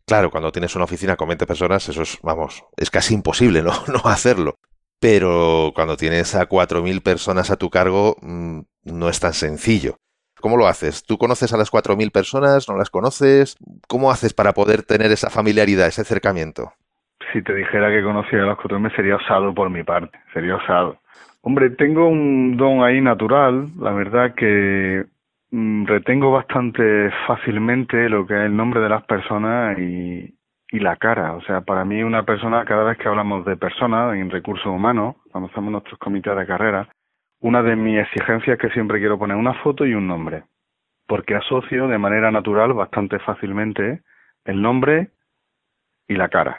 Claro, 0.08 0.32
cuando 0.32 0.54
tienes 0.54 0.74
una 0.76 0.86
oficina 0.86 1.18
con 1.18 1.28
20 1.28 1.46
personas, 1.46 1.90
eso 1.90 2.02
es, 2.02 2.18
vamos, 2.24 2.64
es 2.78 2.90
casi 2.90 3.14
imposible 3.14 3.62
no, 3.62 3.74
no 3.88 4.10
hacerlo. 4.10 4.56
Pero 5.02 5.74
cuando 5.76 5.98
tienes 5.98 6.34
a 6.34 6.48
4.000 6.48 7.04
personas 7.04 7.52
a 7.52 7.58
tu 7.58 7.70
cargo, 7.70 8.16
mm, 8.22 8.62
no 8.86 9.10
es 9.10 9.20
tan 9.20 9.34
sencillo. 9.34 9.98
¿Cómo 10.40 10.56
lo 10.56 10.68
haces? 10.68 11.04
¿Tú 11.06 11.18
conoces 11.18 11.54
a 11.54 11.58
las 11.58 11.72
4.000 11.72 12.12
personas? 12.12 12.70
¿No 12.70 12.78
las 12.78 12.90
conoces? 12.90 13.58
¿Cómo 13.88 14.10
haces 14.10 14.34
para 14.34 14.54
poder 14.54 14.84
tener 14.84 15.12
esa 15.12 15.30
familiaridad, 15.30 15.88
ese 15.88 16.02
acercamiento? 16.02 16.72
Si 17.34 17.42
te 17.42 17.54
dijera 17.54 17.90
que 17.90 18.02
conocía 18.02 18.44
a 18.44 18.46
las 18.46 18.58
4.000 18.58 18.96
sería 18.96 19.18
osado 19.18 19.54
por 19.54 19.70
mi 19.70 19.84
parte, 19.84 20.18
sería 20.34 20.56
osado. 20.56 21.00
Hombre, 21.42 21.72
tengo 21.72 22.08
un 22.08 22.56
don 22.56 22.82
ahí 22.82 23.02
natural, 23.02 23.68
la 23.78 23.92
verdad 23.92 24.34
que 24.36 25.06
retengo 25.86 26.32
bastante 26.32 27.10
fácilmente 27.26 28.10
lo 28.10 28.28
que 28.28 28.36
es 28.36 28.46
el 28.46 28.56
nombre 28.56 28.80
de 28.80 28.90
las 28.90 29.04
personas 29.04 29.78
y, 29.80 30.38
y 30.72 30.80
la 30.80 30.98
cara. 30.98 31.34
O 31.34 31.42
sea, 31.42 31.62
para 31.62 31.86
mí 31.86 32.04
una 32.04 32.24
persona, 32.24 32.66
cada 32.66 32.84
vez 32.84 32.98
que 32.98 33.08
hablamos 33.08 33.46
de 33.46 33.58
personas 33.58 34.16
en 34.16 34.30
recursos 34.30 34.68
humanos, 34.68 35.16
cuando 35.32 35.50
hacemos 35.50 35.72
nuestros 35.72 36.00
comités 36.00 36.36
de 36.36 36.46
carrera, 36.46 36.90
una 37.40 37.64
de 37.64 37.76
mis 37.76 38.00
exigencias 38.00 38.56
es 38.56 38.62
que 38.62 38.74
siempre 38.74 39.00
quiero 39.00 39.18
poner 39.18 39.38
una 39.38 39.54
foto 39.56 39.86
y 39.86 39.94
un 39.94 40.08
nombre, 40.08 40.44
porque 41.08 41.36
asocio 41.36 41.88
de 41.88 41.98
manera 41.98 42.32
natural 42.32 42.74
bastante 42.74 43.20
fácilmente 43.20 44.02
el 44.46 44.62
nombre 44.62 45.10
y 46.08 46.16
la 46.16 46.30
cara. 46.30 46.56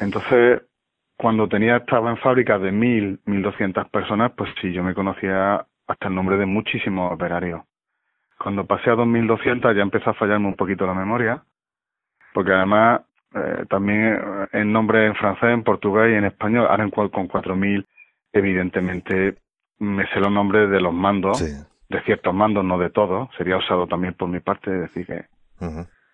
Entonces, 0.00 0.62
cuando 1.16 1.48
tenía 1.48 1.78
estaba 1.78 2.10
en 2.10 2.18
fábricas 2.18 2.60
de 2.60 2.72
mil, 2.72 3.20
mil 3.24 3.42
doscientas 3.42 3.88
personas, 3.88 4.32
pues 4.36 4.50
sí, 4.60 4.72
yo 4.72 4.82
me 4.82 4.94
conocía 4.94 5.66
hasta 5.86 6.08
el 6.08 6.14
nombre 6.14 6.36
de 6.36 6.46
muchísimos 6.46 7.12
operarios. 7.12 7.62
Cuando 8.38 8.66
pasé 8.66 8.90
a 8.90 8.94
2200 8.94 9.74
ya 9.74 9.82
empezó 9.82 10.10
a 10.10 10.14
fallarme 10.14 10.48
un 10.48 10.56
poquito 10.56 10.86
la 10.86 10.94
memoria, 10.94 11.42
porque 12.34 12.52
además 12.52 13.02
eh, 13.34 13.64
también 13.68 14.18
en 14.52 14.72
nombre 14.72 15.06
en 15.06 15.14
francés, 15.14 15.50
en 15.50 15.62
portugués 15.62 16.12
y 16.12 16.16
en 16.16 16.24
español, 16.24 16.66
ahora 16.68 16.84
en, 16.84 16.90
con 16.90 17.28
4000 17.28 17.86
evidentemente 18.32 19.36
me 19.78 20.06
sé 20.08 20.20
los 20.20 20.30
nombres 20.30 20.70
de 20.70 20.80
los 20.80 20.92
mandos, 20.92 21.42
de 21.42 22.02
ciertos 22.02 22.34
mandos, 22.34 22.64
no 22.64 22.78
de 22.78 22.90
todos, 22.90 23.28
sería 23.36 23.56
usado 23.56 23.86
también 23.86 24.14
por 24.14 24.28
mi 24.28 24.40
parte 24.40 24.70
decir 24.70 25.06
que, 25.06 25.26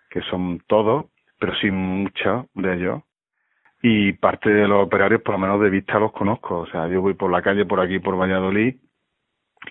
que 0.09 0.21
son 0.29 0.61
todos, 0.67 1.05
pero 1.39 1.53
sí 1.55 1.71
muchos 1.71 2.45
de 2.53 2.73
ellos. 2.73 3.01
Y 3.81 4.13
parte 4.13 4.49
de 4.49 4.67
los 4.67 4.85
operarios, 4.85 5.21
por 5.21 5.33
lo 5.33 5.39
menos 5.39 5.59
de 5.59 5.69
vista, 5.69 5.99
los 5.99 6.13
conozco. 6.13 6.59
O 6.59 6.67
sea, 6.67 6.87
yo 6.87 7.01
voy 7.01 7.15
por 7.15 7.29
la 7.29 7.41
calle, 7.41 7.65
por 7.65 7.81
aquí, 7.81 7.99
por 7.99 8.17
Valladolid, 8.17 8.77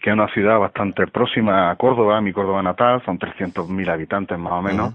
que 0.00 0.10
es 0.10 0.14
una 0.14 0.32
ciudad 0.32 0.58
bastante 0.58 1.06
próxima 1.06 1.70
a 1.70 1.76
Córdoba, 1.76 2.20
mi 2.20 2.32
Córdoba 2.32 2.62
natal, 2.62 3.02
son 3.04 3.18
300.000 3.18 3.90
habitantes 3.90 4.38
más 4.38 4.52
o 4.52 4.62
menos. 4.62 4.94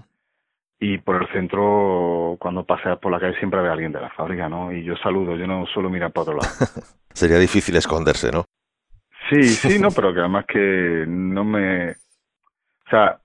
Y 0.80 0.98
por 0.98 1.22
el 1.22 1.28
centro, 1.32 2.36
cuando 2.38 2.64
paseas 2.64 2.98
por 2.98 3.10
la 3.10 3.18
calle, 3.18 3.36
siempre 3.38 3.60
ve 3.60 3.68
alguien 3.68 3.92
de 3.92 4.00
la 4.00 4.10
fábrica, 4.10 4.48
¿no? 4.48 4.72
Y 4.72 4.84
yo 4.84 4.96
saludo, 4.96 5.36
yo 5.36 5.46
no 5.46 5.66
suelo 5.66 5.90
mirar 5.90 6.12
para 6.12 6.22
otro 6.22 6.34
lado. 6.34 6.48
Sería 7.12 7.38
difícil 7.38 7.74
esconderse, 7.76 8.30
¿no? 8.30 8.44
Sí, 9.28 9.42
sí, 9.42 9.78
no, 9.80 9.88
pero 9.94 10.14
que 10.14 10.20
además 10.20 10.44
que 10.46 11.04
no 11.08 11.44
me. 11.44 11.90
O 11.90 12.90
sea, 12.90 13.18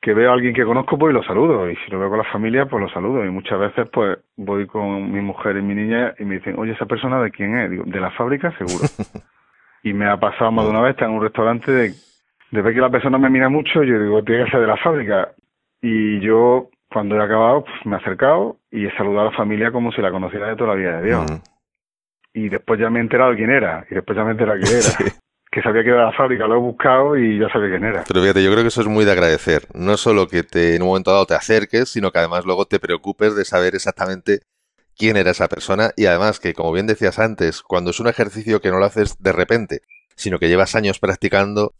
que 0.00 0.14
veo 0.14 0.30
a 0.30 0.34
alguien 0.34 0.54
que 0.54 0.64
conozco, 0.64 0.96
pues 0.96 1.12
lo 1.12 1.22
saludo. 1.24 1.70
Y 1.70 1.76
si 1.76 1.90
lo 1.90 1.98
veo 1.98 2.08
con 2.08 2.18
la 2.18 2.32
familia, 2.32 2.66
pues 2.66 2.82
lo 2.82 2.88
saludo. 2.88 3.24
Y 3.24 3.30
muchas 3.30 3.58
veces, 3.58 3.88
pues 3.92 4.18
voy 4.36 4.66
con 4.66 5.12
mi 5.12 5.20
mujer 5.20 5.56
y 5.56 5.62
mi 5.62 5.74
niña 5.74 6.14
y 6.18 6.24
me 6.24 6.36
dicen, 6.36 6.58
oye, 6.58 6.72
¿esa 6.72 6.86
persona 6.86 7.20
de 7.20 7.30
quién 7.30 7.58
es? 7.58 7.70
Digo, 7.70 7.84
de 7.84 8.00
la 8.00 8.10
fábrica, 8.12 8.56
seguro. 8.56 8.84
Y 9.82 9.92
me 9.92 10.08
ha 10.08 10.18
pasado 10.18 10.50
más 10.50 10.64
de 10.64 10.70
una 10.70 10.80
vez 10.80 10.92
estar 10.92 11.08
en 11.08 11.14
un 11.14 11.22
restaurante 11.22 11.70
de, 11.70 11.92
ver 12.50 12.74
que 12.74 12.80
la 12.80 12.90
persona 12.90 13.18
me 13.18 13.30
mira 13.30 13.48
mucho, 13.48 13.82
yo 13.82 14.00
digo, 14.00 14.22
tiene 14.24 14.44
que 14.44 14.50
ser 14.50 14.60
de 14.60 14.66
la 14.66 14.76
fábrica. 14.76 15.32
Y 15.80 16.20
yo, 16.20 16.70
cuando 16.90 17.16
he 17.16 17.22
acabado, 17.22 17.64
pues 17.64 17.76
me 17.84 17.96
he 17.96 18.00
acercado 18.00 18.58
y 18.70 18.86
he 18.86 18.96
saludado 18.96 19.28
a 19.28 19.30
la 19.30 19.36
familia 19.36 19.70
como 19.70 19.92
si 19.92 20.00
la 20.00 20.10
conociera 20.10 20.48
de 20.48 20.56
toda 20.56 20.70
la 20.70 20.76
vida 20.76 21.00
de 21.00 21.06
Dios. 21.06 21.42
Y 22.32 22.48
después 22.48 22.80
ya 22.80 22.90
me 22.90 22.98
he 22.98 23.02
enterado 23.02 23.34
quién 23.34 23.50
era. 23.50 23.86
Y 23.90 23.94
después 23.94 24.16
ya 24.16 24.24
me 24.24 24.30
he 24.30 24.32
enterado 24.32 24.58
quién 24.60 24.76
era. 24.76 25.12
Que 25.48 25.62
sabía 25.62 25.84
que 25.84 25.88
era 25.88 26.04
la 26.04 26.12
fábrica, 26.12 26.46
lo 26.46 26.56
he 26.56 26.58
buscado 26.58 27.16
y 27.16 27.38
ya 27.38 27.48
sabía 27.48 27.70
quién 27.70 27.84
era. 27.84 28.04
Pero 28.06 28.20
fíjate, 28.20 28.44
yo 28.44 28.50
creo 28.50 28.62
que 28.62 28.68
eso 28.68 28.82
es 28.82 28.88
muy 28.88 29.06
de 29.06 29.12
agradecer. 29.12 29.62
No 29.72 29.96
solo 29.96 30.28
que 30.28 30.42
te, 30.42 30.76
en 30.76 30.82
un 30.82 30.88
momento 30.88 31.12
dado 31.12 31.24
te 31.24 31.32
acerques, 31.32 31.88
sino 31.88 32.10
que 32.10 32.18
además 32.18 32.44
luego 32.44 32.66
te 32.66 32.78
preocupes 32.78 33.34
de 33.34 33.46
saber 33.46 33.74
exactamente 33.74 34.40
quién 34.96 35.16
era 35.16 35.30
esa 35.30 35.48
persona 35.48 35.92
y 35.96 36.06
además 36.06 36.40
que, 36.40 36.54
como 36.54 36.72
bien 36.72 36.86
decías 36.86 37.18
antes, 37.18 37.62
cuando 37.62 37.90
es 37.90 38.00
un 38.00 38.08
ejercicio 38.08 38.60
que 38.60 38.70
no 38.70 38.78
lo 38.78 38.86
haces 38.86 39.16
de 39.18 39.32
repente, 39.32 39.82
sino 40.16 40.38
que 40.38 40.48
llevas 40.48 40.74
años 40.74 40.98
practicando, 40.98 41.74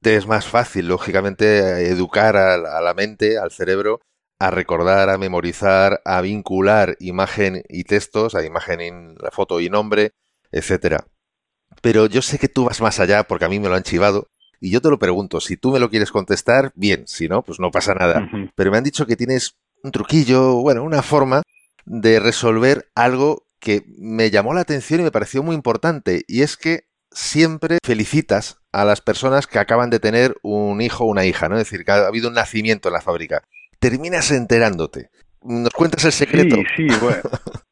te 0.00 0.16
es 0.16 0.26
más 0.26 0.46
fácil, 0.46 0.88
lógicamente, 0.88 1.88
educar 1.88 2.36
a, 2.36 2.56
la 2.56 2.94
mente, 2.94 3.38
al 3.38 3.50
cerebro, 3.50 4.00
a 4.38 4.50
recordar, 4.50 5.08
a 5.08 5.18
memorizar, 5.18 6.00
a 6.04 6.20
vincular 6.20 6.96
imagen 7.00 7.62
y 7.68 7.84
textos, 7.84 8.34
a 8.34 8.44
imagen 8.44 8.80
y 8.80 8.90
la 9.22 9.30
foto 9.30 9.60
y 9.60 9.70
nombre, 9.70 10.12
etcétera. 10.52 11.06
Pero 11.80 12.06
yo 12.06 12.22
sé 12.22 12.38
que 12.38 12.48
tú 12.48 12.64
vas 12.64 12.80
más 12.80 13.00
allá 13.00 13.24
porque 13.24 13.46
a 13.46 13.48
mí 13.48 13.58
me 13.58 13.68
lo 13.68 13.74
han 13.74 13.82
chivado 13.82 14.28
y 14.60 14.70
yo 14.70 14.80
te 14.80 14.90
lo 14.90 14.98
pregunto, 14.98 15.40
si 15.40 15.56
tú 15.56 15.72
me 15.72 15.80
lo 15.80 15.90
quieres 15.90 16.10
contestar, 16.10 16.72
bien, 16.74 17.06
si 17.06 17.28
no, 17.28 17.42
pues 17.42 17.58
no 17.58 17.70
pasa 17.70 17.94
nada. 17.94 18.28
Pero 18.54 18.70
me 18.70 18.78
han 18.78 18.84
dicho 18.84 19.06
que 19.06 19.16
tienes 19.16 19.56
un 19.82 19.90
truquillo, 19.90 20.56
bueno, 20.56 20.82
una 20.82 21.02
forma 21.02 21.42
de 21.84 22.20
resolver 22.20 22.90
algo 22.94 23.46
que 23.60 23.84
me 23.98 24.30
llamó 24.30 24.54
la 24.54 24.60
atención 24.60 25.00
y 25.00 25.04
me 25.04 25.10
pareció 25.10 25.42
muy 25.42 25.54
importante, 25.54 26.24
y 26.28 26.42
es 26.42 26.56
que 26.56 26.88
siempre 27.10 27.78
felicitas 27.84 28.58
a 28.72 28.84
las 28.84 29.00
personas 29.00 29.46
que 29.46 29.58
acaban 29.58 29.90
de 29.90 30.00
tener 30.00 30.36
un 30.42 30.80
hijo 30.80 31.04
o 31.04 31.08
una 31.08 31.24
hija, 31.24 31.48
¿no? 31.48 31.56
Es 31.56 31.70
decir, 31.70 31.84
que 31.84 31.92
ha 31.92 32.06
habido 32.06 32.28
un 32.28 32.34
nacimiento 32.34 32.88
en 32.88 32.94
la 32.94 33.00
fábrica. 33.00 33.42
Terminas 33.78 34.30
enterándote. 34.30 35.10
¿Nos 35.42 35.70
cuentas 35.70 36.04
el 36.04 36.12
secreto? 36.12 36.56
Sí, 36.76 36.88
sí, 36.88 36.96
bueno. 37.00 37.22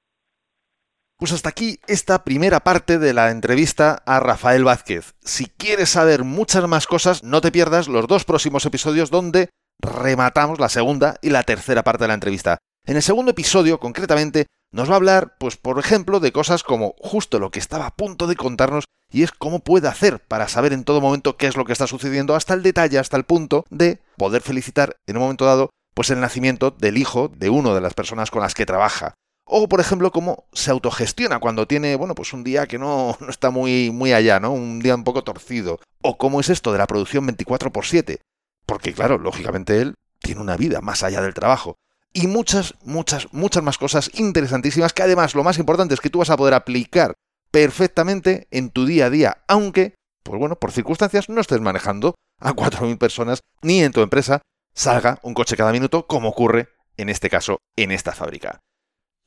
Pues 1.22 1.31
hasta 1.31 1.51
aquí 1.51 1.79
esta 1.87 2.25
primera 2.25 2.59
parte 2.59 2.98
de 2.98 3.14
la 3.14 3.31
entrevista 3.31 4.03
a 4.07 4.18
Rafael 4.18 4.64
Vázquez. 4.64 5.14
Si 5.20 5.46
quieres 5.46 5.90
saber 5.90 6.25
muchas 6.25 6.66
más 6.66 6.88
cosas, 6.88 7.22
no 7.22 7.40
te 7.40 7.53
pierdas 7.53 7.87
los 7.87 8.09
dos 8.09 8.25
próximos 8.25 8.66
episodios 8.66 9.09
donde 9.09 9.48
rematamos 9.79 10.59
la 10.59 10.68
segunda 10.68 11.18
y 11.22 11.31
la 11.31 11.44
tercera 11.44 11.85
parte 11.85 12.03
de 12.03 12.09
la 12.09 12.14
entrevista. 12.14 12.59
En 12.85 12.97
el 12.97 13.03
segundo 13.03 13.31
episodio, 13.31 13.79
concretamente, 13.79 14.47
nos 14.73 14.88
va 14.88 14.95
a 14.95 14.97
hablar, 14.97 15.37
pues 15.38 15.57
por 15.57 15.79
ejemplo, 15.79 16.18
de 16.18 16.33
cosas 16.33 16.64
como 16.64 16.97
justo 16.99 17.38
lo 17.38 17.53
que 17.53 17.61
estaba 17.61 17.87
a 17.87 17.95
punto 17.95 18.27
de 18.27 18.35
contarnos 18.35 18.87
y 19.12 19.23
es 19.23 19.31
cómo 19.31 19.61
puede 19.61 19.87
hacer 19.87 20.18
para 20.18 20.49
saber 20.49 20.73
en 20.73 20.83
todo 20.83 21.01
momento 21.01 21.37
qué 21.37 21.47
es 21.47 21.57
lo 21.57 21.64
que 21.64 21.73
está 21.73 21.87
sucediendo 21.87 22.35
hasta 22.35 22.55
el 22.55 22.62
detalle, 22.64 22.99
hasta 22.99 23.16
el 23.16 23.25
punto 23.25 23.64
de 23.71 24.01
poder 24.16 24.42
felicitar 24.42 24.97
en 25.07 25.16
un 25.16 25.23
momento 25.23 25.45
dado 25.45 25.71
pues 25.95 26.11
el 26.11 26.21
nacimiento 26.21 26.73
del 26.73 26.97
hijo 26.97 27.29
de 27.29 27.51
uno 27.51 27.75
de 27.75 27.83
las 27.83 27.95
personas 27.95 28.31
con 28.33 28.42
las 28.42 28.55
que 28.55 28.66
trabaja. 28.66 29.14
O, 29.45 29.68
por 29.68 29.81
ejemplo, 29.81 30.11
cómo 30.11 30.47
se 30.53 30.71
autogestiona 30.71 31.38
cuando 31.38 31.66
tiene, 31.68 31.95
bueno, 31.95 32.14
pues 32.14 32.33
un 32.33 32.42
día 32.42 32.66
que 32.66 32.79
no, 32.79 33.16
no 33.21 33.29
está 33.29 33.51
muy, 33.51 33.90
muy 33.90 34.12
allá, 34.12 34.40
¿no? 34.40 34.53
Un 34.53 34.81
día 34.81 34.95
un 34.95 35.05
poco 35.05 35.23
torcido. 35.23 35.79
O 36.03 36.16
cómo 36.16 36.40
es 36.40 36.49
esto 36.49 36.73
de 36.73 36.79
la 36.79 36.87
producción 36.87 37.27
24 37.27 37.68
x 37.68 37.88
7. 37.90 38.21
Porque, 38.66 38.92
claro, 38.95 39.18
lógicamente 39.18 39.81
él 39.81 39.95
tiene 40.21 40.40
una 40.40 40.57
vida 40.57 40.81
más 40.81 41.03
allá 41.03 41.21
del 41.21 41.35
trabajo. 41.35 41.77
Y 42.12 42.27
muchas, 42.27 42.75
muchas, 42.85 43.33
muchas 43.33 43.62
más 43.62 43.79
cosas 43.79 44.11
interesantísimas 44.14 44.92
que 44.92 45.03
además 45.03 45.35
lo 45.35 45.44
más 45.44 45.59
importante 45.59 45.94
es 45.94 46.01
que 46.01 46.11
tú 46.11 46.18
vas 46.18 46.31
a 46.31 46.37
poder 46.37 46.55
aplicar 46.55 47.14
perfectamente 47.51 48.48
en 48.51 48.70
tu 48.70 48.87
día 48.87 49.07
a 49.07 49.11
día, 49.11 49.44
aunque, 49.48 49.94
pues 50.22 50.38
bueno, 50.38 50.57
por 50.57 50.72
circunstancias 50.72 51.29
no 51.29 51.40
estés 51.40 51.61
manejando 51.61 52.14
a 52.40 52.55
4.000 52.55 52.98
personas 52.98 53.40
ni 53.62 53.83
en 53.83 53.92
tu 53.92 54.01
empresa 54.01 54.42
salga 54.75 55.18
un 55.22 55.35
coche 55.35 55.57
cada 55.57 55.72
minuto 55.72 56.07
como 56.07 56.29
ocurre 56.29 56.68
en 56.96 57.09
este 57.09 57.31
caso 57.31 57.59
en 57.77 57.90
esta 57.90 58.12
fábrica. 58.12 58.61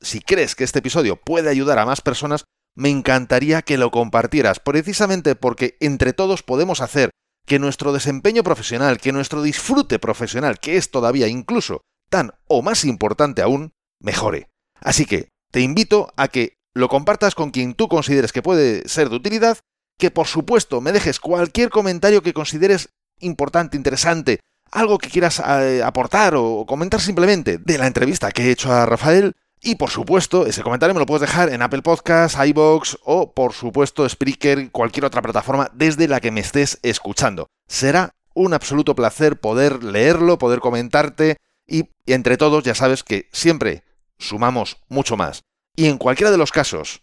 Si 0.00 0.20
crees 0.20 0.54
que 0.54 0.64
este 0.64 0.80
episodio 0.80 1.16
puede 1.16 1.48
ayudar 1.48 1.78
a 1.78 1.86
más 1.86 2.00
personas, 2.00 2.44
me 2.74 2.90
encantaría 2.90 3.62
que 3.62 3.78
lo 3.78 3.90
compartieras, 3.90 4.60
precisamente 4.60 5.34
porque 5.34 5.76
entre 5.80 6.12
todos 6.12 6.42
podemos 6.42 6.80
hacer 6.80 7.10
que 7.46 7.58
nuestro 7.58 7.92
desempeño 7.92 8.42
profesional, 8.42 8.98
que 8.98 9.12
nuestro 9.12 9.42
disfrute 9.42 9.98
profesional, 9.98 10.58
que 10.58 10.76
es 10.76 10.90
todavía 10.90 11.28
incluso 11.28 11.80
tan 12.08 12.32
o 12.46 12.62
más 12.62 12.84
importante 12.84 13.42
aún, 13.42 13.72
mejore. 14.00 14.48
Así 14.80 15.06
que 15.06 15.28
te 15.50 15.60
invito 15.60 16.12
a 16.16 16.28
que 16.28 16.56
lo 16.74 16.88
compartas 16.88 17.34
con 17.34 17.50
quien 17.50 17.74
tú 17.74 17.88
consideres 17.88 18.32
que 18.32 18.42
puede 18.42 18.88
ser 18.88 19.08
de 19.08 19.16
utilidad, 19.16 19.58
que 19.98 20.10
por 20.10 20.26
supuesto 20.26 20.80
me 20.80 20.92
dejes 20.92 21.20
cualquier 21.20 21.70
comentario 21.70 22.22
que 22.22 22.34
consideres 22.34 22.90
importante, 23.18 23.76
interesante, 23.76 24.40
algo 24.70 24.98
que 24.98 25.08
quieras 25.08 25.40
eh, 25.40 25.82
aportar 25.82 26.34
o 26.36 26.66
comentar 26.66 27.00
simplemente 27.00 27.58
de 27.58 27.78
la 27.78 27.86
entrevista 27.86 28.30
que 28.30 28.44
he 28.44 28.50
hecho 28.50 28.72
a 28.72 28.86
Rafael. 28.86 29.32
Y 29.62 29.76
por 29.76 29.90
supuesto, 29.90 30.46
ese 30.46 30.62
comentario 30.62 30.94
me 30.94 31.00
lo 31.00 31.06
puedes 31.06 31.22
dejar 31.22 31.48
en 31.48 31.62
Apple 31.62 31.80
Podcasts, 31.80 32.38
iBox 32.46 32.98
o 33.04 33.32
por 33.32 33.54
supuesto 33.54 34.06
Spreaker, 34.06 34.70
cualquier 34.70 35.06
otra 35.06 35.22
plataforma 35.22 35.70
desde 35.72 36.08
la 36.08 36.20
que 36.20 36.30
me 36.30 36.40
estés 36.40 36.78
escuchando. 36.82 37.48
Será 37.66 38.14
un 38.34 38.52
absoluto 38.52 38.94
placer 38.94 39.40
poder 39.40 39.82
leerlo, 39.82 40.36
poder 40.36 40.60
comentarte 40.60 41.38
y 41.66 41.90
entre 42.06 42.36
todos 42.36 42.64
ya 42.64 42.74
sabes 42.74 43.02
que 43.02 43.28
siempre 43.32 43.82
sumamos 44.18 44.78
mucho 44.88 45.16
más. 45.16 45.42
Y 45.74 45.86
en 45.86 45.98
cualquiera 45.98 46.30
de 46.30 46.38
los 46.38 46.52
casos, 46.52 47.02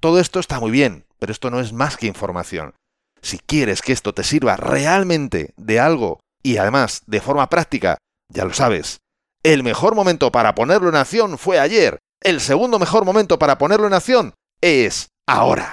todo 0.00 0.20
esto 0.20 0.40
está 0.40 0.60
muy 0.60 0.70
bien, 0.70 1.06
pero 1.18 1.32
esto 1.32 1.50
no 1.50 1.60
es 1.60 1.72
más 1.72 1.96
que 1.96 2.06
información. 2.06 2.74
Si 3.22 3.38
quieres 3.38 3.82
que 3.82 3.92
esto 3.92 4.14
te 4.14 4.24
sirva 4.24 4.56
realmente 4.56 5.52
de 5.56 5.80
algo 5.80 6.20
y 6.42 6.56
además 6.56 7.02
de 7.06 7.20
forma 7.20 7.48
práctica, 7.48 7.98
ya 8.28 8.44
lo 8.44 8.54
sabes, 8.54 8.98
el 9.42 9.62
mejor 9.62 9.94
momento 9.94 10.30
para 10.32 10.54
ponerlo 10.54 10.88
en 10.88 10.96
acción 10.96 11.38
fue 11.38 11.58
ayer. 11.58 11.98
El 12.22 12.40
segundo 12.40 12.78
mejor 12.78 13.04
momento 13.04 13.38
para 13.38 13.56
ponerlo 13.56 13.86
en 13.86 13.94
acción 13.94 14.34
es 14.60 15.08
ahora. 15.26 15.72